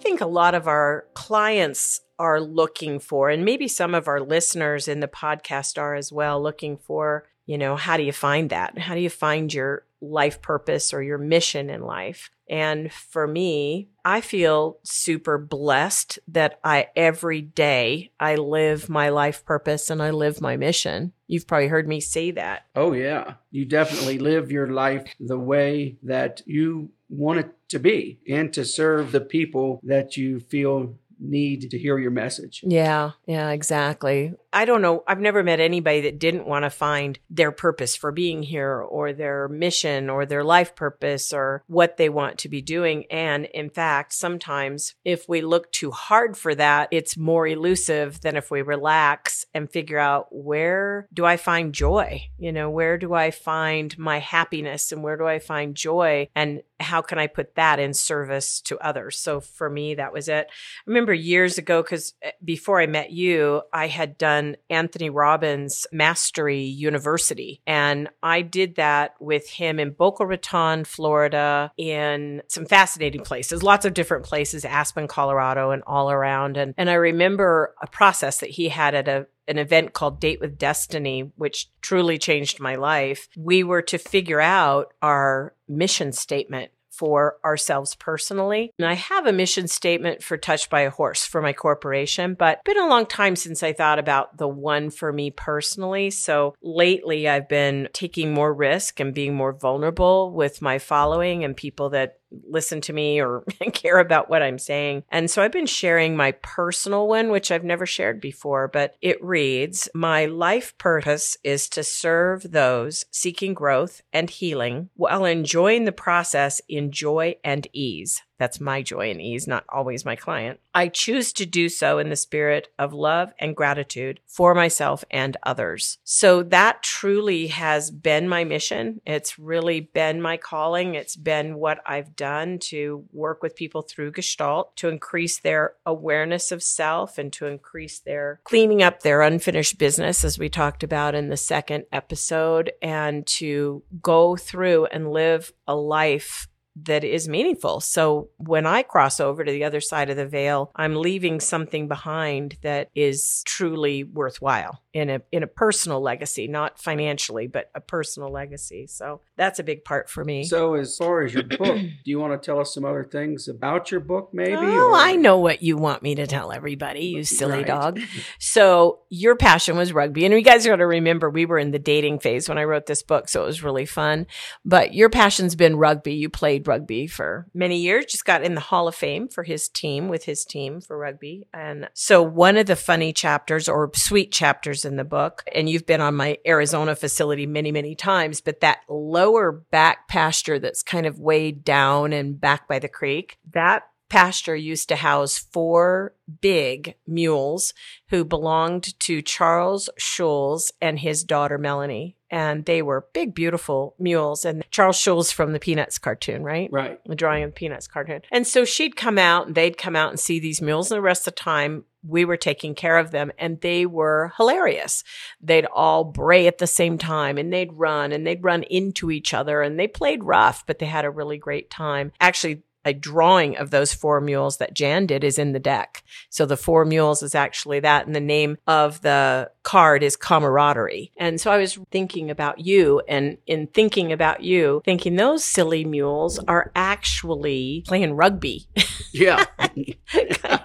Think 0.00 0.20
a 0.20 0.26
lot 0.26 0.54
of 0.54 0.66
our 0.66 1.06
clients 1.14 2.00
are 2.18 2.40
looking 2.40 2.98
for, 2.98 3.30
and 3.30 3.44
maybe 3.44 3.68
some 3.68 3.94
of 3.94 4.08
our 4.08 4.20
listeners 4.20 4.88
in 4.88 5.00
the 5.00 5.08
podcast 5.08 5.78
are 5.78 5.94
as 5.94 6.12
well, 6.12 6.42
looking 6.42 6.76
for, 6.76 7.28
you 7.46 7.58
know, 7.58 7.76
how 7.76 7.96
do 7.96 8.02
you 8.02 8.12
find 8.12 8.50
that? 8.50 8.78
How 8.78 8.94
do 8.94 9.00
you 9.00 9.10
find 9.10 9.52
your 9.52 9.84
life 10.00 10.40
purpose 10.42 10.92
or 10.92 11.02
your 11.02 11.18
mission 11.18 11.70
in 11.70 11.82
life? 11.82 12.30
And 12.48 12.92
for 12.92 13.26
me, 13.26 13.88
I 14.04 14.20
feel 14.20 14.78
super 14.82 15.38
blessed 15.38 16.18
that 16.28 16.58
I 16.64 16.88
every 16.96 17.42
day 17.42 18.10
I 18.18 18.36
live 18.36 18.88
my 18.88 19.10
life 19.10 19.44
purpose 19.44 19.90
and 19.90 20.02
I 20.02 20.10
live 20.10 20.40
my 20.40 20.56
mission. 20.56 21.12
You've 21.28 21.46
probably 21.46 21.68
heard 21.68 21.86
me 21.86 22.00
say 22.00 22.30
that. 22.32 22.64
Oh, 22.74 22.92
yeah. 22.92 23.34
You 23.50 23.66
definitely 23.66 24.18
live 24.18 24.50
your 24.50 24.68
life 24.68 25.14
the 25.20 25.38
way 25.38 25.96
that 26.02 26.42
you 26.46 26.90
want 27.10 27.40
it 27.40 27.50
to 27.68 27.78
be 27.78 28.18
and 28.26 28.52
to 28.54 28.64
serve 28.64 29.12
the 29.12 29.20
people 29.20 29.80
that 29.84 30.16
you 30.16 30.40
feel 30.40 30.94
need 31.20 31.70
to 31.70 31.78
hear 31.78 31.98
your 31.98 32.10
message. 32.10 32.62
Yeah, 32.64 33.12
yeah, 33.26 33.50
exactly. 33.50 34.34
I 34.52 34.64
don't 34.64 34.82
know. 34.82 35.04
I've 35.06 35.20
never 35.20 35.42
met 35.42 35.60
anybody 35.60 36.02
that 36.02 36.18
didn't 36.18 36.46
want 36.46 36.64
to 36.64 36.70
find 36.70 37.18
their 37.28 37.52
purpose 37.52 37.96
for 37.96 38.12
being 38.12 38.42
here 38.42 38.80
or 38.80 39.12
their 39.12 39.48
mission 39.48 40.08
or 40.08 40.24
their 40.24 40.42
life 40.44 40.74
purpose 40.74 41.32
or 41.32 41.62
what 41.66 41.96
they 41.96 42.08
want 42.08 42.38
to 42.38 42.48
be 42.48 42.62
doing. 42.62 43.04
And 43.10 43.44
in 43.46 43.68
fact, 43.70 44.14
sometimes 44.14 44.94
if 45.04 45.28
we 45.28 45.42
look 45.42 45.70
too 45.70 45.90
hard 45.90 46.36
for 46.36 46.54
that, 46.54 46.88
it's 46.90 47.16
more 47.16 47.46
elusive 47.46 48.20
than 48.22 48.36
if 48.36 48.50
we 48.50 48.62
relax 48.62 49.44
and 49.52 49.70
figure 49.70 49.98
out 49.98 50.28
where 50.30 51.08
do 51.12 51.24
I 51.24 51.36
find 51.36 51.74
joy? 51.74 52.22
You 52.38 52.52
know, 52.52 52.70
where 52.70 52.96
do 52.96 53.12
I 53.12 53.30
find 53.30 53.96
my 53.98 54.18
happiness 54.18 54.92
and 54.92 55.02
where 55.02 55.16
do 55.16 55.26
I 55.26 55.38
find 55.38 55.74
joy? 55.74 56.28
And 56.34 56.62
how 56.80 57.02
can 57.02 57.18
I 57.18 57.26
put 57.26 57.54
that 57.56 57.78
in 57.78 57.92
service 57.92 58.60
to 58.62 58.78
others? 58.78 59.18
So 59.18 59.40
for 59.40 59.68
me, 59.68 59.94
that 59.96 60.12
was 60.12 60.28
it. 60.28 60.46
I 60.48 60.82
remember 60.86 61.12
years 61.12 61.58
ago, 61.58 61.82
because 61.82 62.14
eh, 62.22 62.30
before 62.44 62.80
I 62.80 62.86
met 62.86 63.10
you, 63.10 63.62
I 63.72 63.88
had 63.88 64.16
done 64.16 64.56
Anthony 64.70 65.10
Robbins 65.10 65.86
Mastery 65.92 66.62
University. 66.62 67.62
And 67.66 68.08
I 68.22 68.42
did 68.42 68.76
that 68.76 69.14
with 69.20 69.48
him 69.48 69.80
in 69.80 69.90
Boca 69.90 70.24
Raton, 70.24 70.84
Florida, 70.84 71.72
in 71.76 72.42
some 72.48 72.66
fascinating 72.66 73.22
places, 73.22 73.62
lots 73.62 73.84
of 73.84 73.94
different 73.94 74.24
places, 74.24 74.64
Aspen, 74.64 75.08
Colorado, 75.08 75.70
and 75.70 75.82
all 75.86 76.10
around. 76.10 76.56
And, 76.56 76.74
and 76.76 76.88
I 76.88 76.94
remember 76.94 77.74
a 77.82 77.86
process 77.86 78.38
that 78.38 78.50
he 78.50 78.68
had 78.68 78.94
at 78.94 79.08
a 79.08 79.26
an 79.48 79.58
event 79.58 79.92
called 79.92 80.20
Date 80.20 80.40
with 80.40 80.58
Destiny, 80.58 81.32
which 81.36 81.68
truly 81.80 82.18
changed 82.18 82.60
my 82.60 82.76
life. 82.76 83.28
We 83.36 83.64
were 83.64 83.82
to 83.82 83.98
figure 83.98 84.40
out 84.40 84.92
our 85.02 85.54
mission 85.66 86.12
statement 86.12 86.70
for 86.98 87.36
ourselves 87.44 87.94
personally. 87.94 88.72
And 88.76 88.88
I 88.88 88.94
have 88.94 89.26
a 89.26 89.32
mission 89.32 89.68
statement 89.68 90.20
for 90.20 90.36
Touched 90.36 90.68
by 90.68 90.80
a 90.80 90.90
Horse 90.90 91.24
for 91.24 91.40
my 91.40 91.52
corporation, 91.52 92.34
but 92.34 92.64
been 92.64 92.78
a 92.78 92.88
long 92.88 93.06
time 93.06 93.36
since 93.36 93.62
I 93.62 93.72
thought 93.72 94.00
about 94.00 94.36
the 94.36 94.48
one 94.48 94.90
for 94.90 95.12
me 95.12 95.30
personally. 95.30 96.10
So 96.10 96.56
lately 96.60 97.28
I've 97.28 97.48
been 97.48 97.88
taking 97.92 98.34
more 98.34 98.52
risk 98.52 98.98
and 98.98 99.14
being 99.14 99.34
more 99.34 99.52
vulnerable 99.52 100.32
with 100.32 100.60
my 100.60 100.80
following 100.80 101.44
and 101.44 101.56
people 101.56 101.90
that 101.90 102.18
listen 102.48 102.80
to 102.82 102.92
me 102.92 103.20
or 103.20 103.44
care 103.72 103.98
about 103.98 104.28
what 104.28 104.42
I'm 104.42 104.58
saying. 104.58 105.04
And 105.10 105.30
so 105.30 105.42
I've 105.42 105.52
been 105.52 105.66
sharing 105.66 106.16
my 106.16 106.32
personal 106.32 107.08
one, 107.08 107.30
which 107.30 107.50
I've 107.50 107.64
never 107.64 107.86
shared 107.86 108.20
before, 108.20 108.68
but 108.68 108.94
it 109.00 109.22
reads 109.22 109.88
My 109.94 110.26
life 110.26 110.76
purpose 110.78 111.36
is 111.44 111.68
to 111.70 111.82
serve 111.82 112.50
those 112.52 113.04
seeking 113.10 113.54
growth 113.54 114.02
and 114.12 114.30
healing 114.30 114.90
while 114.94 115.24
enjoying 115.24 115.84
the 115.84 115.92
process 115.92 116.60
in 116.68 116.90
joy 116.90 117.36
and 117.44 117.66
ease. 117.72 118.22
That's 118.38 118.60
my 118.60 118.82
joy 118.82 119.10
and 119.10 119.20
ease, 119.20 119.46
not 119.46 119.64
always 119.68 120.04
my 120.04 120.16
client. 120.16 120.60
I 120.74 120.88
choose 120.88 121.32
to 121.34 121.46
do 121.46 121.68
so 121.68 121.98
in 121.98 122.08
the 122.08 122.16
spirit 122.16 122.68
of 122.78 122.92
love 122.92 123.32
and 123.38 123.56
gratitude 123.56 124.20
for 124.26 124.54
myself 124.54 125.04
and 125.10 125.36
others. 125.42 125.98
So 126.04 126.42
that 126.44 126.82
truly 126.82 127.48
has 127.48 127.90
been 127.90 128.28
my 128.28 128.44
mission. 128.44 129.00
It's 129.04 129.38
really 129.38 129.80
been 129.80 130.22
my 130.22 130.36
calling. 130.36 130.94
It's 130.94 131.16
been 131.16 131.56
what 131.56 131.80
I've 131.84 132.14
done 132.14 132.58
to 132.60 133.04
work 133.12 133.42
with 133.42 133.56
people 133.56 133.82
through 133.82 134.12
Gestalt 134.12 134.76
to 134.76 134.88
increase 134.88 135.38
their 135.38 135.74
awareness 135.84 136.52
of 136.52 136.62
self 136.62 137.18
and 137.18 137.32
to 137.32 137.46
increase 137.46 137.98
their 137.98 138.40
cleaning 138.44 138.82
up 138.82 139.02
their 139.02 139.22
unfinished 139.22 139.78
business, 139.78 140.24
as 140.24 140.38
we 140.38 140.48
talked 140.48 140.82
about 140.82 141.14
in 141.14 141.28
the 141.28 141.36
second 141.36 141.84
episode, 141.92 142.72
and 142.80 143.26
to 143.26 143.82
go 144.00 144.36
through 144.36 144.86
and 144.86 145.10
live 145.10 145.52
a 145.66 145.74
life 145.74 146.48
that 146.84 147.04
is 147.04 147.28
meaningful. 147.28 147.80
So 147.80 148.28
when 148.36 148.66
I 148.66 148.82
cross 148.82 149.20
over 149.20 149.44
to 149.44 149.50
the 149.52 149.64
other 149.64 149.80
side 149.80 150.10
of 150.10 150.16
the 150.16 150.26
veil, 150.26 150.70
I'm 150.76 150.96
leaving 150.96 151.40
something 151.40 151.88
behind 151.88 152.56
that 152.62 152.90
is 152.94 153.42
truly 153.46 154.04
worthwhile 154.04 154.82
in 154.92 155.10
a 155.10 155.22
in 155.32 155.42
a 155.42 155.46
personal 155.46 156.00
legacy, 156.00 156.48
not 156.48 156.78
financially, 156.78 157.46
but 157.46 157.70
a 157.74 157.80
personal 157.80 158.30
legacy. 158.30 158.86
So 158.86 159.20
that's 159.36 159.58
a 159.58 159.62
big 159.62 159.84
part 159.84 160.10
for 160.10 160.24
me. 160.24 160.44
So 160.44 160.74
as 160.74 160.96
far 160.96 161.22
as 161.22 161.34
your 161.34 161.44
book, 161.44 161.58
do 161.78 161.90
you 162.04 162.18
want 162.18 162.40
to 162.40 162.44
tell 162.44 162.60
us 162.60 162.74
some 162.74 162.84
other 162.84 163.04
things 163.04 163.48
about 163.48 163.90
your 163.90 164.00
book 164.00 164.30
maybe? 164.32 164.54
Oh, 164.56 164.90
or? 164.90 164.94
I 164.94 165.16
know 165.16 165.38
what 165.38 165.62
you 165.62 165.76
want 165.76 166.02
me 166.02 166.14
to 166.16 166.26
tell 166.26 166.52
everybody, 166.52 167.06
you 167.06 167.24
silly 167.24 167.58
right. 167.58 167.66
dog. 167.66 168.00
So 168.40 169.00
your 169.10 169.36
passion 169.36 169.76
was 169.76 169.92
rugby. 169.92 170.24
And 170.24 170.34
you 170.34 170.42
guys 170.42 170.66
got 170.66 170.76
to 170.76 170.86
remember 170.86 171.28
we 171.28 171.46
were 171.46 171.58
in 171.58 171.70
the 171.70 171.78
dating 171.78 172.20
phase 172.20 172.48
when 172.48 172.58
I 172.58 172.64
wrote 172.64 172.86
this 172.86 173.02
book, 173.02 173.28
so 173.28 173.42
it 173.42 173.46
was 173.46 173.62
really 173.62 173.86
fun. 173.86 174.26
But 174.64 174.94
your 174.94 175.10
passion's 175.10 175.54
been 175.54 175.76
rugby. 175.76 176.14
You 176.14 176.28
played 176.28 176.67
rugby 176.68 177.06
for 177.06 177.48
many 177.52 177.78
years, 177.78 178.06
just 178.06 178.24
got 178.24 178.44
in 178.44 178.54
the 178.54 178.60
Hall 178.60 178.86
of 178.86 178.94
Fame 178.94 179.28
for 179.28 179.42
his 179.42 179.68
team 179.68 180.08
with 180.08 180.24
his 180.24 180.44
team 180.44 180.80
for 180.80 180.96
rugby. 180.96 181.48
And 181.52 181.88
so 181.94 182.22
one 182.22 182.56
of 182.56 182.66
the 182.66 182.76
funny 182.76 183.12
chapters 183.12 183.68
or 183.68 183.90
sweet 183.94 184.30
chapters 184.30 184.84
in 184.84 184.96
the 184.96 185.04
book, 185.04 185.42
and 185.52 185.68
you've 185.68 185.86
been 185.86 186.00
on 186.00 186.14
my 186.14 186.38
Arizona 186.46 186.94
facility 186.94 187.46
many, 187.46 187.72
many 187.72 187.94
times, 187.96 188.40
but 188.40 188.60
that 188.60 188.78
lower 188.88 189.50
back 189.50 190.06
pasture 190.08 190.58
that's 190.58 190.82
kind 190.82 191.06
of 191.06 191.18
way 191.18 191.50
down 191.50 192.12
and 192.12 192.40
back 192.40 192.68
by 192.68 192.78
the 192.78 192.88
creek, 192.88 193.38
that 193.52 193.82
pasture 194.08 194.56
used 194.56 194.88
to 194.88 194.96
house 194.96 195.38
four 195.38 196.14
big 196.40 196.94
mules 197.06 197.74
who 198.08 198.24
belonged 198.24 198.98
to 199.00 199.22
Charles 199.22 199.88
Schulz 199.98 200.72
and 200.80 200.98
his 200.98 201.24
daughter 201.24 201.58
Melanie. 201.58 202.16
And 202.30 202.66
they 202.66 202.82
were 202.82 203.06
big, 203.14 203.34
beautiful 203.34 203.94
mules. 203.98 204.44
And 204.44 204.62
Charles 204.70 204.98
Schulz 204.98 205.32
from 205.32 205.52
the 205.52 205.60
Peanuts 205.60 205.96
cartoon, 205.96 206.42
right? 206.42 206.68
Right. 206.70 207.00
The 207.06 207.16
drawing 207.16 207.42
of 207.42 207.50
the 207.50 207.54
Peanuts 207.54 207.86
cartoon. 207.86 208.20
And 208.30 208.46
so 208.46 208.66
she'd 208.66 208.96
come 208.96 209.16
out 209.16 209.46
and 209.46 209.54
they'd 209.54 209.78
come 209.78 209.96
out 209.96 210.10
and 210.10 210.20
see 210.20 210.38
these 210.38 210.60
mules. 210.60 210.90
And 210.90 210.98
the 210.98 211.02
rest 211.02 211.26
of 211.26 211.34
the 211.34 211.40
time, 211.40 211.84
we 212.06 212.24
were 212.24 212.36
taking 212.36 212.74
care 212.74 212.98
of 212.98 213.10
them 213.10 213.32
and 213.38 213.60
they 213.60 213.84
were 213.86 214.32
hilarious. 214.36 215.04
They'd 215.40 215.66
all 215.66 216.04
bray 216.04 216.46
at 216.46 216.58
the 216.58 216.66
same 216.66 216.98
time 216.98 217.38
and 217.38 217.52
they'd 217.52 217.72
run 217.72 218.12
and 218.12 218.26
they'd 218.26 218.44
run 218.44 218.62
into 218.64 219.10
each 219.10 219.34
other 219.34 219.62
and 219.62 219.78
they 219.78 219.88
played 219.88 220.22
rough, 220.22 220.64
but 220.66 220.78
they 220.78 220.86
had 220.86 221.04
a 221.04 221.10
really 221.10 221.38
great 221.38 221.70
time. 221.70 222.12
Actually, 222.20 222.62
a 222.84 222.92
drawing 222.92 223.56
of 223.56 223.70
those 223.70 223.92
four 223.92 224.20
mules 224.20 224.58
that 224.58 224.74
Jan 224.74 225.06
did 225.06 225.24
is 225.24 225.38
in 225.38 225.52
the 225.52 225.58
deck. 225.58 226.02
So 226.30 226.46
the 226.46 226.56
four 226.56 226.84
mules 226.84 227.22
is 227.22 227.34
actually 227.34 227.80
that. 227.80 228.06
And 228.06 228.14
the 228.14 228.20
name 228.20 228.58
of 228.66 229.00
the 229.02 229.50
card 229.62 230.02
is 230.02 230.16
camaraderie. 230.16 231.12
And 231.16 231.40
so 231.40 231.50
I 231.50 231.58
was 231.58 231.78
thinking 231.90 232.30
about 232.30 232.60
you 232.60 233.02
and 233.08 233.38
in 233.46 233.66
thinking 233.68 234.12
about 234.12 234.42
you, 234.42 234.82
thinking 234.84 235.16
those 235.16 235.44
silly 235.44 235.84
mules 235.84 236.38
are 236.40 236.72
actually 236.74 237.84
playing 237.86 238.14
rugby. 238.14 238.68
Yeah. 239.10 239.46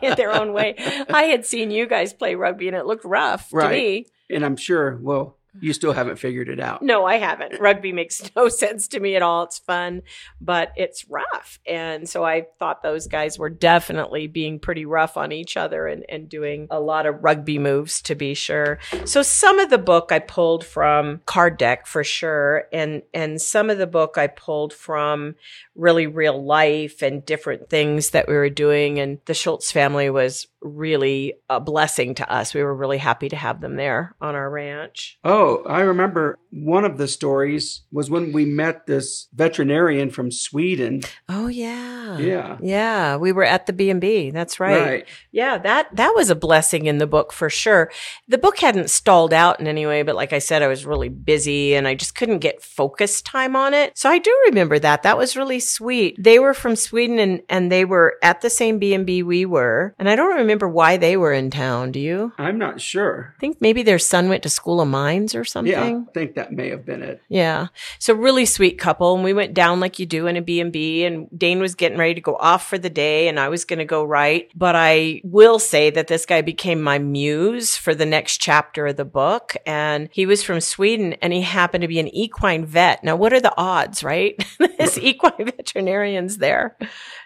in 0.01 0.15
their 0.17 0.34
own 0.34 0.51
way. 0.51 0.75
I 1.10 1.24
had 1.24 1.46
seen 1.46 1.72
you 1.72 1.88
guys 1.88 2.13
play 2.13 2.36
rugby 2.36 2.67
and 2.67 2.75
it 2.75 2.86
looked 2.86 3.05
rough 3.05 3.48
right. 3.53 3.70
to 3.70 3.74
me. 3.74 4.05
And 4.29 4.46
I'm 4.46 4.58
sure, 4.58 5.00
well, 5.01 5.38
you 5.60 5.74
still 5.74 5.93
haven't 5.93 6.17
figured 6.17 6.50
it 6.50 6.60
out. 6.60 6.81
No, 6.81 7.05
I 7.05 7.17
haven't. 7.17 7.60
Rugby 7.60 7.91
makes 7.91 8.29
no 8.36 8.50
sense 8.50 8.88
to 8.89 9.00
me 9.00 9.15
at 9.15 9.22
all. 9.22 9.43
It's 9.43 9.60
fun, 9.60 10.01
but 10.41 10.72
it's 10.75 11.10
rough. 11.10 11.60
And 11.65 12.07
so 12.07 12.24
I 12.24 12.48
thought 12.60 12.83
those 12.83 13.07
guys 13.07 13.38
were 13.38 13.50
definitely 13.50 14.27
being 14.27 14.60
pretty 14.60 14.86
rough 14.86 15.17
on 15.17 15.31
each 15.31 15.57
other 15.57 15.88
and, 15.88 16.05
and 16.10 16.29
doing 16.29 16.67
a 16.72 16.79
lot 16.79 17.05
of 17.05 17.24
rugby 17.24 17.60
moves 17.60 18.01
to 18.03 18.15
be 18.15 18.33
sure. 18.33 18.79
So 19.05 19.22
some 19.22 19.60
of 19.60 19.69
the 19.69 19.77
book 19.77 20.12
I 20.12 20.19
pulled 20.19 20.65
from 20.65 21.22
card 21.25 21.57
deck 21.57 21.88
for 21.88 22.03
sure. 22.03 22.65
And 22.72 23.03
and 23.13 23.41
some 23.41 23.69
of 23.69 23.77
the 23.77 23.88
book 23.88 24.17
I 24.17 24.27
pulled 24.27 24.74
from 24.74 25.36
really 25.75 26.07
real 26.07 26.43
life 26.43 27.01
and 27.01 27.25
different 27.25 27.69
things 27.69 28.12
that 28.12 28.27
we 28.27 28.33
were 28.33 28.50
doing. 28.50 29.00
And 29.00 29.19
the 29.25 29.33
Schulz 29.33 29.72
family 29.72 30.10
was 30.10 30.48
really 30.63 31.34
a 31.50 31.60
blessing 31.60 32.15
to 32.15 32.32
us. 32.32 32.53
We 32.53 32.63
were 32.63 32.75
really 32.75 32.98
happy 32.98 33.29
to 33.29 33.36
have 33.36 33.62
them 33.62 33.75
there 33.75 34.15
on 34.22 34.36
our 34.36 34.50
ranch. 34.50 35.20
Oh, 35.24 35.63
I 35.63 35.82
remember 35.82 36.39
one 36.51 36.86
of 36.86 36.98
the 36.98 37.08
stories 37.08 37.82
was 37.91 38.10
when 38.10 38.32
we 38.32 38.46
met 38.46 38.86
this 38.86 39.27
veterinarian 39.34 40.10
from 40.10 40.32
Sweden. 40.32 41.01
Oh 41.29 41.48
yeah. 41.48 42.17
Yeah. 42.17 42.58
Yeah, 42.62 43.17
we 43.17 43.32
were 43.32 43.43
at 43.43 43.65
the 43.65 43.74
B&B. 43.74 44.32
That's 44.32 44.60
right. 44.60 44.82
Right. 44.82 45.08
Yeah, 45.32 45.58
that 45.58 45.96
that 45.96 46.13
was 46.15 46.29
a 46.29 46.36
blessing 46.36 46.86
in 46.86 46.98
the 46.98 47.08
book 47.08 47.34
for 47.34 47.50
sure. 47.50 47.91
The 48.27 48.38
book 48.38 48.60
hadn't 48.60 48.89
stalled 48.89 49.34
out 49.34 49.60
in 49.60 49.67
any 49.67 49.86
way, 49.86 50.03
but 50.03 50.15
like 50.15 50.34
I 50.34 50.39
said 50.39 50.62
I 50.62 50.67
was 50.67 50.86
really 50.86 51.10
busy 51.10 51.75
and 51.75 51.88
I 51.88 51.96
just 51.96 52.15
couldn't 52.15 52.39
get 52.39 52.62
focus 52.62 53.22
time 53.22 53.55
on 53.55 53.74
it. 53.74 53.98
So 53.98 54.10
I 54.10 54.20
do 54.20 54.36
remember 54.48 54.79
that. 54.79 55.03
That 55.03 55.17
was 55.17 55.36
really 55.36 55.60
sweet. 55.60 56.15
They 56.22 56.39
were 56.39 56.53
from 56.53 56.75
Sweden 56.75 57.20
and 57.20 57.41
and 57.50 57.72
they 57.72 57.86
were 57.86 58.17
at 58.22 58.41
the 58.41 58.50
same 58.50 58.79
B&B 58.79 59.24
we 59.24 59.46
were. 59.46 59.96
And 59.98 60.10
I 60.10 60.15
don't 60.15 60.36
remember 60.36 60.52
why 60.60 60.98
they 60.98 61.17
were 61.17 61.33
in 61.33 61.50
town, 61.50 61.91
do 61.91 62.00
you? 62.00 62.33
I'm 62.38 62.57
not 62.57 62.81
sure. 62.81 63.33
I 63.38 63.39
think 63.39 63.57
maybe 63.62 63.83
their 63.83 64.00
son 64.00 64.29
went 64.29 64.43
to 64.43 64.50
School 64.50 64.81
of 64.81 64.88
Mines 64.88 65.36
or 65.36 65.43
something. 65.43 65.72
Yeah, 65.72 66.03
I 66.07 66.12
think 66.13 66.36
that 66.36 66.51
may 66.51 66.69
have 66.69 66.86
been 66.86 67.01
it. 67.01 67.22
Yeah. 67.29 67.67
So 68.00 68.13
really 68.13 68.45
sweet 68.45 68.77
couple. 68.77 69.15
And 69.15 69.24
we 69.24 69.33
went 69.33 69.53
down 69.53 69.79
like 69.79 70.00
you 70.00 70.05
do 70.05 70.27
in 70.27 70.38
a 70.38 70.41
B&B 70.41 71.03
and 71.05 71.27
Dane 71.38 71.60
was 71.60 71.75
getting 71.75 71.98
ready 71.98 72.15
to 72.15 72.22
go 72.22 72.36
off 72.36 72.67
for 72.67 72.77
the 72.77 72.89
day 72.89 73.27
and 73.27 73.39
I 73.39 73.50
was 73.50 73.65
going 73.65 73.79
to 73.79 73.86
go 73.86 74.03
right. 74.03 74.50
But 74.55 74.75
I 74.75 75.22
will 75.24 75.60
say 75.60 75.89
that 75.91 76.07
this 76.07 76.25
guy 76.25 76.41
became 76.41 76.81
my 76.81 77.00
muse 77.00 77.75
for 77.75 77.95
the 77.95 78.05
next 78.05 78.38
chapter 78.38 78.88
of 78.88 78.98
the 78.98 79.05
book. 79.05 79.55
And 79.65 80.10
he 80.12 80.25
was 80.25 80.43
from 80.43 80.62
Sweden 80.62 81.13
and 81.13 81.33
he 81.33 81.41
happened 81.41 81.81
to 81.81 81.88
be 81.88 82.00
an 82.00 82.13
equine 82.13 82.65
vet. 82.65 83.03
Now, 83.03 83.15
what 83.15 83.33
are 83.33 83.41
the 83.41 83.57
odds, 83.57 84.03
right? 84.03 84.43
this 84.77 84.98
equine 85.01 85.45
veterinarian's 85.45 86.38
there. 86.38 86.77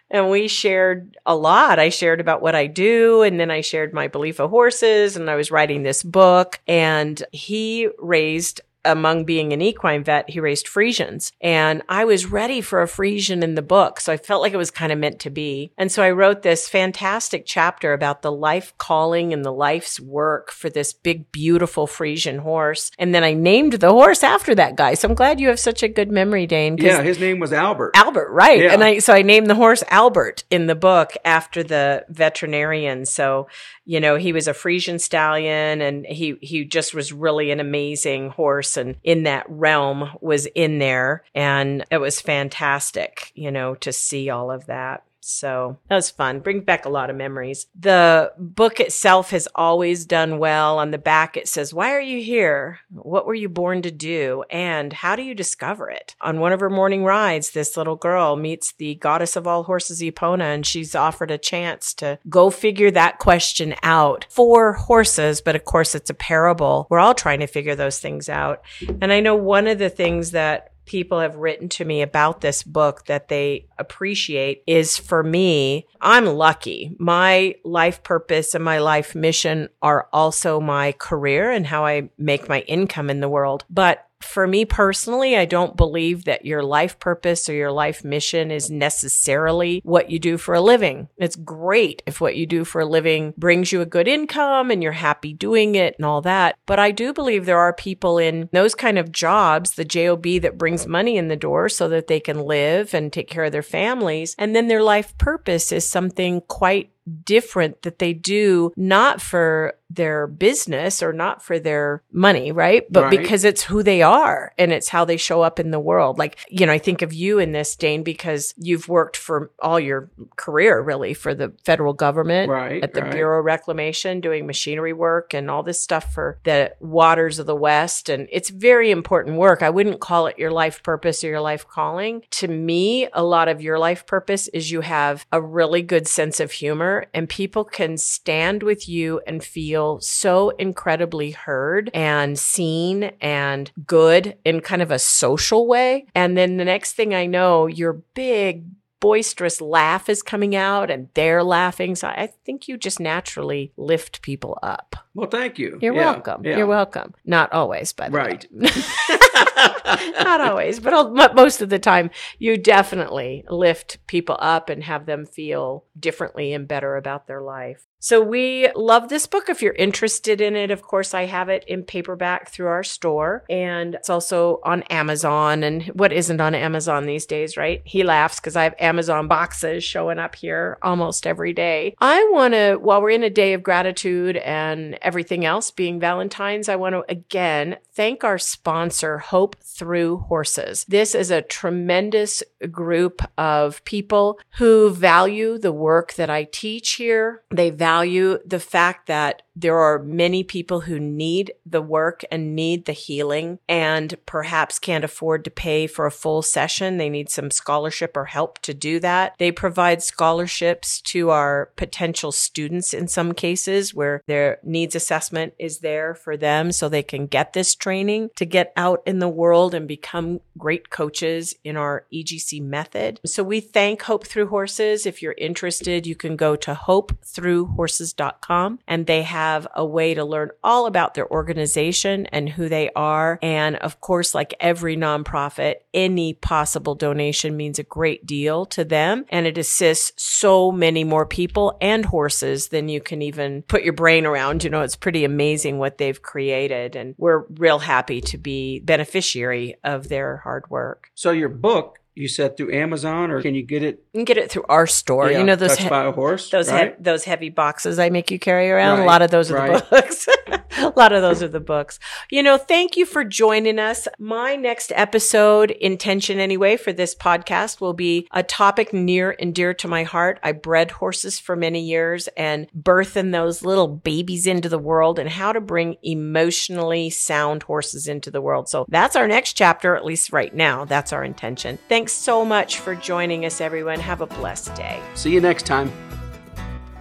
And 0.10 0.30
we 0.30 0.48
shared 0.48 1.18
a 1.26 1.36
lot. 1.36 1.80
I 1.80 1.90
shared 1.90 2.22
about 2.22 2.42
what 2.42 2.56
I 2.56 2.68
do, 2.68 3.24
and 3.24 3.40
then 3.40 3.52
I 3.52 3.62
shared 3.62 3.94
my 3.94 4.08
belief 4.08 4.40
of 4.40 4.50
horses, 4.50 5.18
and 5.18 5.30
I 5.30 5.36
was 5.36 5.52
writing 5.52 5.84
this 5.84 6.02
book. 6.02 6.60
And 6.66 7.22
he 7.34 7.90
raised 8.00 8.62
among 8.88 9.25
being 9.25 9.53
an 9.53 9.62
equine 9.62 10.03
vet, 10.03 10.29
he 10.29 10.39
raised 10.39 10.67
Friesians. 10.67 11.32
And 11.41 11.82
I 11.89 12.06
was 12.06 12.25
ready 12.25 12.62
for 12.62 12.82
a 12.82 12.88
Friesian 12.88 13.44
in 13.44 13.56
the 13.56 13.62
book. 13.62 14.00
So 14.00 14.12
I 14.13 14.17
felt 14.17 14.41
like 14.41 14.53
it 14.53 14.58
was 14.58 14.72
kind 14.72 14.91
of 14.91 15.00
meant 15.00 15.20
to 15.20 15.29
be. 15.29 15.72
And 15.77 15.91
so 15.91 16.01
I 16.03 16.12
wrote 16.12 16.41
this 16.41 16.70
fantastic 16.70 17.44
chapter 17.46 17.94
about 17.94 18.22
the 18.22 18.32
life 18.32 18.74
calling 18.77 19.34
and 19.34 19.44
the 19.44 19.53
life's 19.53 20.00
work 20.00 20.51
for 20.51 20.70
this 20.70 20.94
big, 20.94 21.32
beautiful 21.32 21.88
Friesian 21.88 22.39
horse. 22.39 22.91
And 22.98 23.13
then 23.13 23.24
I 23.24 23.34
named 23.34 23.74
the 23.74 23.91
horse 23.91 24.24
after 24.24 24.56
that 24.56 24.75
guy. 24.75 24.94
So 24.94 25.08
I'm 25.08 25.15
glad 25.15 25.39
you 25.39 25.50
have 25.50 25.60
such 25.60 25.84
a 25.84 25.88
good 25.88 26.12
memory, 26.12 26.48
Dane. 26.48 26.77
Yeah, 26.77 27.01
his 27.01 27.20
name 27.20 27.39
was 27.39 27.53
Albert. 27.53 27.91
Albert, 27.96 28.32
right. 28.32 28.62
Yeah. 28.62 28.74
And 28.74 28.84
I 28.84 29.00
so 29.00 29.13
I 29.13 29.22
named 29.22 29.48
the 29.48 29.56
horse 29.56 29.84
Albert 29.89 30.44
in 30.50 30.67
the 30.67 30.75
book 30.75 31.13
after 31.25 31.63
the 31.63 32.06
veterinarian. 32.10 33.06
So, 33.06 33.48
you 33.86 34.00
know, 34.00 34.15
he 34.15 34.34
was 34.34 34.48
a 34.48 34.53
Friesian 34.53 35.00
stallion 35.00 35.82
and 35.82 36.06
he 36.06 36.38
he 36.41 36.63
just 36.65 36.94
was 36.94 37.12
really 37.12 37.51
an 37.51 37.60
amazing 37.60 38.29
horse 38.29 38.76
in 38.77 39.24
that 39.24 39.46
realm 39.50 40.10
was 40.22 40.46
in 40.48 40.79
there 40.79 41.24
and 41.36 41.86
it 41.91 41.98
was 41.98 42.22
fantastic, 42.22 43.31
you 43.36 43.51
know, 43.51 43.75
to 43.75 43.91
see 43.91 44.29
all 44.29 44.51
of 44.51 44.65
that. 44.67 45.03
So 45.27 45.77
that 45.89 45.96
was 45.96 46.10
fun. 46.10 46.39
Bring 46.39 46.62
back 46.62 46.86
a 46.86 46.89
lot 46.89 47.10
of 47.10 47.15
memories. 47.17 47.67
The 47.77 48.31
book 48.38 48.79
itself 48.79 49.31
has 49.31 49.48
always 49.55 50.05
done 50.05 50.39
well. 50.39 50.79
On 50.79 50.91
the 50.91 50.98
back, 50.98 51.36
it 51.36 51.50
says, 51.50 51.74
Why 51.74 51.91
are 51.91 52.01
you 52.01 52.24
here? 52.24 52.79
What 52.89 53.25
were 53.25 53.36
you 53.36 53.50
born 53.50 53.81
to 53.81 53.91
do? 53.91 54.46
And 54.50 54.93
how 54.93 55.17
do 55.17 55.24
you 55.24 55.36
discover 55.36 55.89
it? 55.89 56.15
On 56.22 56.39
one 56.39 56.53
of 56.53 56.62
her 56.62 56.69
morning 56.69 57.03
rides, 57.03 57.51
this 57.51 57.75
little 57.75 57.98
girl 57.98 58.38
meets 58.38 58.72
the 58.72 58.96
goddess 58.96 59.36
of 59.36 59.46
all 59.46 59.63
horses, 59.63 60.01
Epona, 60.01 60.55
and 60.55 60.65
she's 60.65 60.96
offered 60.96 61.29
a 61.29 61.38
chance 61.38 61.93
to 61.96 62.19
go 62.29 62.50
figure 62.50 62.91
that 62.91 63.19
question 63.19 63.75
out 63.84 64.25
for 64.29 64.74
horses. 64.74 65.41
But 65.41 65.57
of 65.57 65.65
course, 65.65 65.93
it's 65.93 66.10
a 66.10 66.13
parable. 66.13 66.88
We're 66.89 67.00
all 67.00 67.13
trying 67.13 67.41
to 67.41 67.48
figure 67.48 67.75
those 67.75 68.00
things 68.00 68.29
out. 68.29 68.62
And 69.01 69.12
I 69.12 69.19
know 69.19 69.36
one 69.36 69.67
of 69.67 69.77
the 69.77 69.89
things 69.89 70.31
that 70.31 70.72
people 70.88 71.20
have 71.20 71.36
written 71.36 71.70
to 71.70 71.86
me 71.86 72.01
about 72.01 72.41
this 72.41 72.63
book 72.63 73.06
that 73.06 73.27
they 73.27 73.67
appreciate 73.77 74.63
is 74.65 74.97
for 74.97 75.21
me, 75.21 75.86
I'm 76.02 76.26
lucky. 76.26 76.95
My 76.97 77.56
life 77.63 78.02
purpose 78.02 78.56
and 78.56 78.63
my 78.63 78.80
life 78.80 79.13
mission 79.13 79.69
are 79.82 80.08
also 80.12 80.60
my 80.60 80.93
career 80.93 81.52
and 81.52 81.67
how 81.67 81.86
I 81.86 82.10
make 82.17 82.50
my 82.50 82.62
income 82.62 83.10
in 83.10 83.19
the 83.19 83.30
world. 83.30 83.65
But 83.69 84.07
for 84.21 84.47
me 84.47 84.65
personally, 84.65 85.38
I 85.38 85.45
don't 85.45 85.77
believe 85.77 86.25
that 86.25 86.45
your 86.45 86.63
life 86.63 86.99
purpose 86.99 87.47
or 87.49 87.53
your 87.53 87.71
life 87.71 88.03
mission 88.03 88.51
is 88.51 88.69
necessarily 88.69 89.82
what 89.84 90.10
you 90.10 90.19
do 90.19 90.38
for 90.38 90.56
a 90.56 90.62
living. 90.62 91.10
It's 91.17 91.36
great 91.36 92.03
if 92.06 92.19
what 92.19 92.36
you 92.36 92.45
do 92.45 92.63
for 92.63 92.82
a 92.82 92.86
living 92.86 93.34
brings 93.38 93.71
you 93.71 93.82
a 93.82 93.86
good 93.86 94.08
income 94.08 94.71
and 94.71 94.82
you're 94.82 94.91
happy 94.91 95.34
doing 95.34 95.75
it 95.75 95.95
and 95.97 96.06
all 96.06 96.21
that. 96.21 96.58
But 96.65 96.80
I 96.80 96.91
do 96.91 97.13
believe 97.13 97.45
there 97.45 97.60
are 97.60 97.73
people 97.73 98.17
in 98.17 98.49
those 98.51 98.75
kind 98.75 98.97
of 98.97 99.12
jobs, 99.12 99.73
the 99.73 99.86
job 99.86 100.17
that 100.17 100.58
brings 100.58 100.88
money 100.88 101.15
in 101.17 101.27
the 101.27 101.36
door 101.36 101.69
so 101.69 101.88
that 101.89 102.08
they 102.08 102.19
can 102.19 102.41
live 102.41 102.93
and 102.93 103.13
take 103.13 103.30
care 103.30 103.45
of 103.45 103.51
their 103.51 103.63
families. 103.63 104.36
And 104.38 104.56
then 104.56 104.67
their 104.67 104.84
life 104.84 105.17
purpose 105.17 105.71
is 105.71 105.88
something 105.88 106.41
quite 106.41 106.91
different 107.24 107.82
that 107.84 108.00
they 108.00 108.13
do 108.13 108.72
not 108.76 109.22
for 109.22 109.74
their 109.89 110.28
business 110.28 111.02
or 111.02 111.13
not 111.13 111.41
for 111.41 111.60
their 111.60 112.04
money, 112.12 112.52
right? 112.52 112.86
But 112.91 113.04
Right. 113.06 113.12
because 113.22 113.46
it's 113.46 113.63
who 113.63 113.84
they 113.84 114.02
are 114.02 114.52
and 114.58 114.74
it's 114.74 114.89
how 114.89 115.06
they 115.06 115.15
show 115.15 115.41
up 115.41 115.62
in 115.62 115.72
the 115.72 115.80
world. 115.80 116.20
Like, 116.20 116.38
you 116.50 116.65
know, 116.65 116.74
I 116.74 116.78
think 116.78 117.02
of 117.02 117.13
you 117.13 117.39
in 117.39 117.54
this, 117.54 117.74
Dane, 117.78 118.04
because 118.04 118.54
you've 118.58 118.89
worked 118.89 119.15
for 119.15 119.50
all 119.62 119.80
your 119.80 120.10
career 120.36 120.82
really 120.82 121.13
for 121.13 121.34
the 121.34 121.54
federal 121.63 121.93
government 121.93 122.50
Right, 122.50 122.84
at 122.84 122.93
the 122.93 123.02
right. 123.02 123.12
Bureau 123.13 123.39
of 123.39 123.46
Reclamation, 123.46 124.20
doing 124.20 124.46
machinery 124.46 124.91
work 124.91 125.34
and 125.34 125.50
all 125.50 125.63
this 125.63 125.82
stuff 125.82 126.13
for 126.13 126.38
the 126.43 126.74
waters 126.82 127.39
of 127.39 127.46
the 127.46 127.56
West. 127.56 128.10
And 128.10 128.28
it's 128.30 128.50
very 128.50 128.91
important 128.91 129.38
work. 129.38 129.63
I 129.63 129.70
wouldn't 129.70 130.02
call 130.02 130.28
it 130.28 130.38
your 130.38 130.52
life 130.52 130.84
purpose 130.84 131.24
or 131.24 131.28
your 131.28 131.39
life 131.41 131.65
calling. 131.65 132.24
To 132.32 132.50
me, 132.50 133.08
a 133.13 133.24
lot 133.24 133.48
of 133.48 133.62
your 133.62 133.80
life 133.80 134.06
purpose 134.06 134.50
is 134.50 134.70
you 134.70 134.82
have 134.82 135.26
a 135.32 135.41
really 135.41 135.82
good 135.82 136.10
sense 136.10 136.41
of 136.41 136.52
humor 136.52 136.96
and 137.13 137.29
people 137.29 137.63
can 137.63 137.97
stand 137.97 138.63
with 138.63 138.88
you 138.89 139.21
and 139.27 139.43
feel 139.43 139.99
so 140.01 140.49
incredibly 140.51 141.31
heard 141.31 141.89
and 141.93 142.38
seen 142.38 143.12
and 143.21 143.71
good 143.86 144.38
in 144.43 144.62
kind 144.62 144.81
of 144.81 144.91
a 144.91 144.99
social 144.99 145.67
way. 145.67 146.05
And 146.15 146.38
then 146.38 146.57
the 146.57 146.65
next 146.65 146.93
thing 146.93 147.13
I 147.13 147.25
know, 147.25 147.67
your 147.67 147.93
big 148.13 148.63
boisterous 148.99 149.62
laugh 149.62 150.10
is 150.10 150.23
coming 150.23 150.55
out 150.55 150.89
and 150.89 151.07
they're 151.13 151.43
laughing. 151.43 151.93
So 151.95 152.07
I 152.07 152.31
think 152.45 152.67
you 152.67 152.77
just 152.77 152.99
naturally 152.99 153.71
lift 153.77 154.23
people 154.23 154.57
up. 154.63 154.95
Well, 155.13 155.29
thank 155.29 155.60
you. 155.60 155.77
You're 155.81 155.93
Yeah, 155.93 156.12
welcome. 156.13 156.43
yeah. 156.43 156.57
You're 156.57 156.65
welcome. 156.65 157.13
Not 157.23 157.53
always, 157.53 157.93
by 157.93 158.10
the 158.10 158.17
Right. 158.17 158.45
Not 160.24 160.41
always, 160.41 160.80
but 160.80 161.36
most 161.36 161.62
of 161.62 161.70
the 161.70 161.80
time, 161.80 162.10
you 162.38 162.58
definitely 162.58 163.43
lift 163.50 164.06
people 164.08 164.38
up 164.39 164.70
and 164.70 164.84
have 164.84 165.06
them 165.06 165.26
feel 165.26 165.86
differently 166.00 166.54
and 166.54 166.67
better 166.67 166.96
about 166.96 167.28
their 167.28 167.41
life. 167.41 167.88
So 168.00 168.22
we 168.22 168.70
love 168.76 169.10
this 169.10 169.26
book. 169.26 169.50
If 169.50 169.62
you're 169.62 169.74
interested 169.74 170.39
in 170.39 170.56
it, 170.56 170.70
of 170.70 170.84
course, 170.84 171.15
I 171.15 171.26
have 171.26 171.50
it 171.50 171.65
in 171.67 171.84
paperback 171.84 172.50
through 172.50 172.67
our 172.67 172.84
store 172.84 173.43
and 173.50 173.96
it's 173.96 174.10
also 174.10 174.60
on 174.63 174.84
Amazon. 174.84 175.63
And 175.63 175.84
what 175.88 176.13
isn't 176.13 176.39
on 176.39 176.54
Amazon 176.54 177.06
these 177.06 177.26
days, 177.26 177.58
right? 177.58 177.82
He 177.86 178.04
laughs 178.04 178.39
because 178.39 178.56
I 178.56 178.63
have 178.63 178.76
Amazon 178.80 179.28
boxes 179.28 179.84
showing 179.84 180.20
up 180.20 180.36
here 180.36 180.78
almost 180.84 181.26
every 181.26 181.54
day. 181.54 181.96
I 182.00 182.30
want 182.32 182.54
to, 182.54 182.76
while 182.76 183.02
we're 183.02 183.10
in 183.10 183.24
a 183.24 183.32
day 183.32 183.54
of 183.54 183.63
gratitude 183.63 184.38
and 184.38 185.00
everything 185.02 185.43
else 185.43 185.72
being 185.72 186.00
Valentine's, 186.00 186.70
I 186.70 186.76
want 186.76 186.93
to 186.93 187.04
again 187.10 187.78
thank 187.93 188.24
our 188.24 188.38
sponsor, 188.38 189.17
Hope 189.17 189.46
Through 189.55 190.17
Horses. 190.19 190.86
This 190.88 191.15
is 191.15 191.31
a 191.31 191.41
tremendous 191.41 192.43
group 192.71 193.21
of 193.38 193.83
people 193.86 194.39
who 194.57 194.89
value 194.89 195.57
the 195.57 195.71
work 195.71 196.13
that 196.15 196.29
I 196.29 196.45
teach 196.45 196.93
here. 196.93 197.43
They 197.51 197.69
value 197.69 198.39
the 198.45 198.60
fact 198.60 199.07
that 199.07 199.43
there 199.60 199.78
are 199.78 199.98
many 199.98 200.43
people 200.43 200.82
who 200.82 201.00
need 201.00 201.52
the 201.65 201.82
work 201.82 202.24
and 202.32 202.56
need 202.56 202.86
the 202.86 202.91
healing 202.91 203.58
and 203.67 204.13
perhaps 204.28 204.78
can't 204.78 205.04
afford 205.04 205.43
to 205.43 205.50
pay 205.50 205.88
for 205.88 206.06
a 206.06 206.12
full 206.12 206.43
session. 206.43 206.98
They 206.98 207.10
need 207.10 207.32
some 207.32 207.50
scholarship 207.50 208.15
or 208.15 208.26
help 208.26 208.60
to 208.60 208.76
do 208.76 209.00
that. 209.00 209.34
They 209.39 209.52
provide 209.52 210.04
scholarships 210.04 211.02
to 211.02 211.32
our 211.32 211.72
potential 211.76 212.32
students 212.32 212.93
in 212.93 213.08
some 213.08 213.34
cases 213.34 213.96
where 213.96 214.22
their 214.28 214.60
needs 214.63 214.96
assessment 214.96 215.56
is 215.58 215.80
there 215.80 216.13
for 216.13 216.38
them 216.38 216.72
so 216.72 216.88
they 216.88 217.02
can 217.02 217.26
get 217.26 217.54
this 217.54 217.74
training 217.74 218.30
to 218.36 218.46
get 218.46 218.72
out 218.78 219.02
in 219.08 219.17
the 219.17 219.28
world 219.28 219.74
and 219.74 219.88
become 219.88 220.39
great 220.58 220.91
coaches 220.91 221.56
in 221.63 221.78
our 221.78 222.06
EGC 222.13 222.62
method. 222.62 223.20
So 223.26 223.43
we 223.43 223.60
thank 223.60 224.04
Hope 224.04 224.28
Through 224.28 224.50
Horses. 224.50 225.08
If 225.08 225.24
you're 225.24 225.34
interested, 225.38 226.06
you 226.06 226.15
can 226.15 226.36
go 226.36 226.56
to 226.58 226.76
hopethroughhorses.com 226.76 228.80
and 228.88 229.08
they 229.08 229.24
have 229.24 229.46
have 229.47 229.67
a 229.75 229.86
way 229.86 230.13
to 230.13 230.25
learn 230.25 230.49
all 230.63 230.86
about 230.86 231.13
their 231.13 231.29
organization 231.31 232.25
and 232.27 232.49
who 232.49 232.67
they 232.69 232.89
are. 232.95 233.39
And 233.41 233.75
of 233.77 234.01
course, 234.01 234.36
like 234.36 234.53
every 234.60 234.97
nonprofit, 234.97 235.75
any 235.93 236.33
possible 236.33 236.95
donation 236.95 237.55
means 237.55 237.79
a 237.79 237.83
great 237.83 238.25
deal 238.25 238.65
to 238.67 238.83
them 238.83 239.25
and 239.29 239.47
it 239.47 239.57
assists 239.57 240.23
so 240.23 240.71
many 240.71 241.03
more 241.03 241.25
people 241.25 241.77
and 241.81 242.05
horses 242.05 242.67
than 242.69 242.89
you 242.89 242.99
can 243.01 243.21
even 243.21 243.62
put 243.63 243.83
your 243.83 243.93
brain 243.93 244.25
around. 244.25 244.63
You 244.63 244.69
know, 244.69 244.81
it's 244.81 244.95
pretty 244.95 245.23
amazing 245.23 245.77
what 245.77 245.97
they've 245.97 246.21
created 246.21 246.95
and 246.95 247.15
we're 247.17 247.45
real 247.57 247.79
happy 247.79 248.21
to 248.21 248.38
be 248.38 248.79
beneficiary 248.81 249.75
of 249.83 250.10
their 250.10 250.38
hard 250.38 250.69
work. 250.69 251.10
So 251.15 251.31
your 251.31 251.49
book 251.49 251.99
you 252.17 252.27
said 252.27 252.58
through 252.58 252.73
Amazon, 252.73 253.32
or 253.32 253.41
can 253.41 253.53
you 253.56 253.63
get 253.63 253.84
it? 253.84 254.03
You 254.13 254.19
can 254.19 254.25
get 254.25 254.38
it 254.38 254.49
through 254.51 254.65
our 254.69 254.88
store. 254.88 255.32
Yeah, 255.32 255.38
you 255.39 255.43
know 255.43 255.56
those 255.56 255.77
touched 255.77 255.89
by 255.89 256.06
a 256.06 256.12
horse, 256.12 256.49
those 256.49 256.69
right? 256.69 256.95
he- 256.97 257.03
those 257.03 257.23
heavy 257.23 257.49
boxes 257.49 257.99
I 257.99 258.10
make 258.10 258.32
you 258.32 258.39
carry 258.39 258.69
around. 258.71 258.99
Right, 258.99 259.03
A 259.03 259.08
lot 259.08 259.21
of 259.21 259.32
those 259.32 259.51
are 259.51 259.56
right. 259.56 259.73
the 259.73 259.86
books. 259.89 260.27
a 260.77 260.93
lot 260.95 261.13
of 261.13 261.21
those 261.21 261.41
are 261.43 261.47
the 261.47 261.60
books. 261.60 261.99
You 262.29 262.43
know, 262.43 262.57
thank 262.57 262.97
you 262.97 263.05
for 263.05 263.23
joining 263.23 263.79
us. 263.79 264.07
My 264.19 264.55
next 264.55 264.91
episode, 264.95 265.71
intention 265.71 266.39
anyway, 266.39 266.77
for 266.77 266.93
this 266.93 267.15
podcast 267.15 267.81
will 267.81 267.93
be 267.93 268.27
a 268.31 268.43
topic 268.43 268.93
near 268.93 269.36
and 269.39 269.53
dear 269.53 269.73
to 269.75 269.88
my 269.88 270.03
heart. 270.03 270.39
I 270.43 270.51
bred 270.51 270.91
horses 270.91 271.39
for 271.39 271.55
many 271.55 271.81
years 271.81 272.27
and 272.38 272.67
birthing 272.77 273.31
those 273.31 273.63
little 273.63 273.88
babies 273.88 274.47
into 274.47 274.69
the 274.69 274.79
world 274.79 275.19
and 275.19 275.29
how 275.29 275.51
to 275.53 275.62
bring 275.62 275.97
emotionally 276.03 277.10
sound 277.10 277.63
horses 277.63 278.07
into 278.07 278.31
the 278.31 278.41
world. 278.41 278.69
So 278.69 278.86
that's 278.88 279.15
our 279.15 279.27
next 279.27 279.53
chapter, 279.53 279.95
at 279.95 280.05
least 280.05 280.31
right 280.31 280.53
now. 280.53 280.86
That's 280.86 281.13
our 281.13 281.23
intention. 281.23 281.77
Thanks 281.89 282.13
so 282.13 282.45
much 282.45 282.79
for 282.79 282.95
joining 282.95 283.45
us, 283.45 283.62
everyone. 283.62 283.99
Have 283.99 284.21
a 284.21 284.27
blessed 284.27 284.75
day. 284.75 285.01
See 285.15 285.33
you 285.33 285.41
next 285.41 285.65
time. 285.65 285.91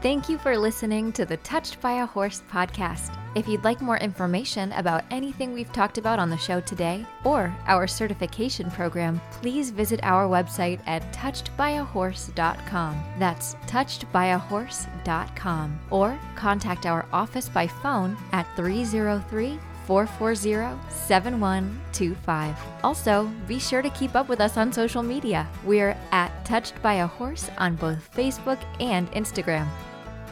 Thank 0.02 0.28
you 0.28 0.36
for 0.38 0.58
listening 0.58 1.10
to 1.12 1.24
the 1.24 1.38
Touched 1.38 1.80
by 1.80 2.02
a 2.02 2.06
Horse 2.06 2.42
podcast. 2.52 3.18
If 3.34 3.48
you'd 3.48 3.64
like 3.64 3.80
more 3.80 3.96
information 3.96 4.70
about 4.72 5.04
anything 5.10 5.52
we've 5.52 5.72
talked 5.72 5.96
about 5.98 6.18
on 6.18 6.28
the 6.28 6.36
show 6.36 6.60
today 6.60 7.06
or 7.24 7.50
our 7.66 7.86
certification 7.86 8.70
program, 8.70 9.22
please 9.30 9.70
visit 9.70 10.00
our 10.02 10.28
website 10.28 10.80
at 10.86 11.10
touchedbyahorse.com. 11.14 13.02
That's 13.18 13.54
touchedbyahorse.com. 13.66 15.78
Or 15.90 16.18
contact 16.34 16.84
our 16.86 17.06
office 17.12 17.48
by 17.48 17.66
phone 17.66 18.16
at 18.32 18.46
303 18.54 19.58
440 19.86 20.78
7125. 20.90 22.56
Also, 22.82 23.30
be 23.46 23.58
sure 23.58 23.82
to 23.82 23.90
keep 23.90 24.14
up 24.16 24.28
with 24.28 24.40
us 24.40 24.56
on 24.56 24.72
social 24.72 25.02
media. 25.02 25.46
We're 25.64 25.96
at 26.10 26.44
Touched 26.44 26.80
by 26.82 26.94
a 26.94 27.06
Horse 27.06 27.48
on 27.58 27.76
both 27.76 28.10
Facebook 28.14 28.58
and 28.80 29.10
Instagram. 29.12 29.68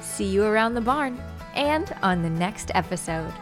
See 0.01 0.27
you 0.27 0.45
around 0.45 0.75
the 0.75 0.81
barn 0.81 1.21
and 1.55 1.95
on 2.03 2.23
the 2.23 2.31
next 2.31 2.71
episode. 2.75 3.33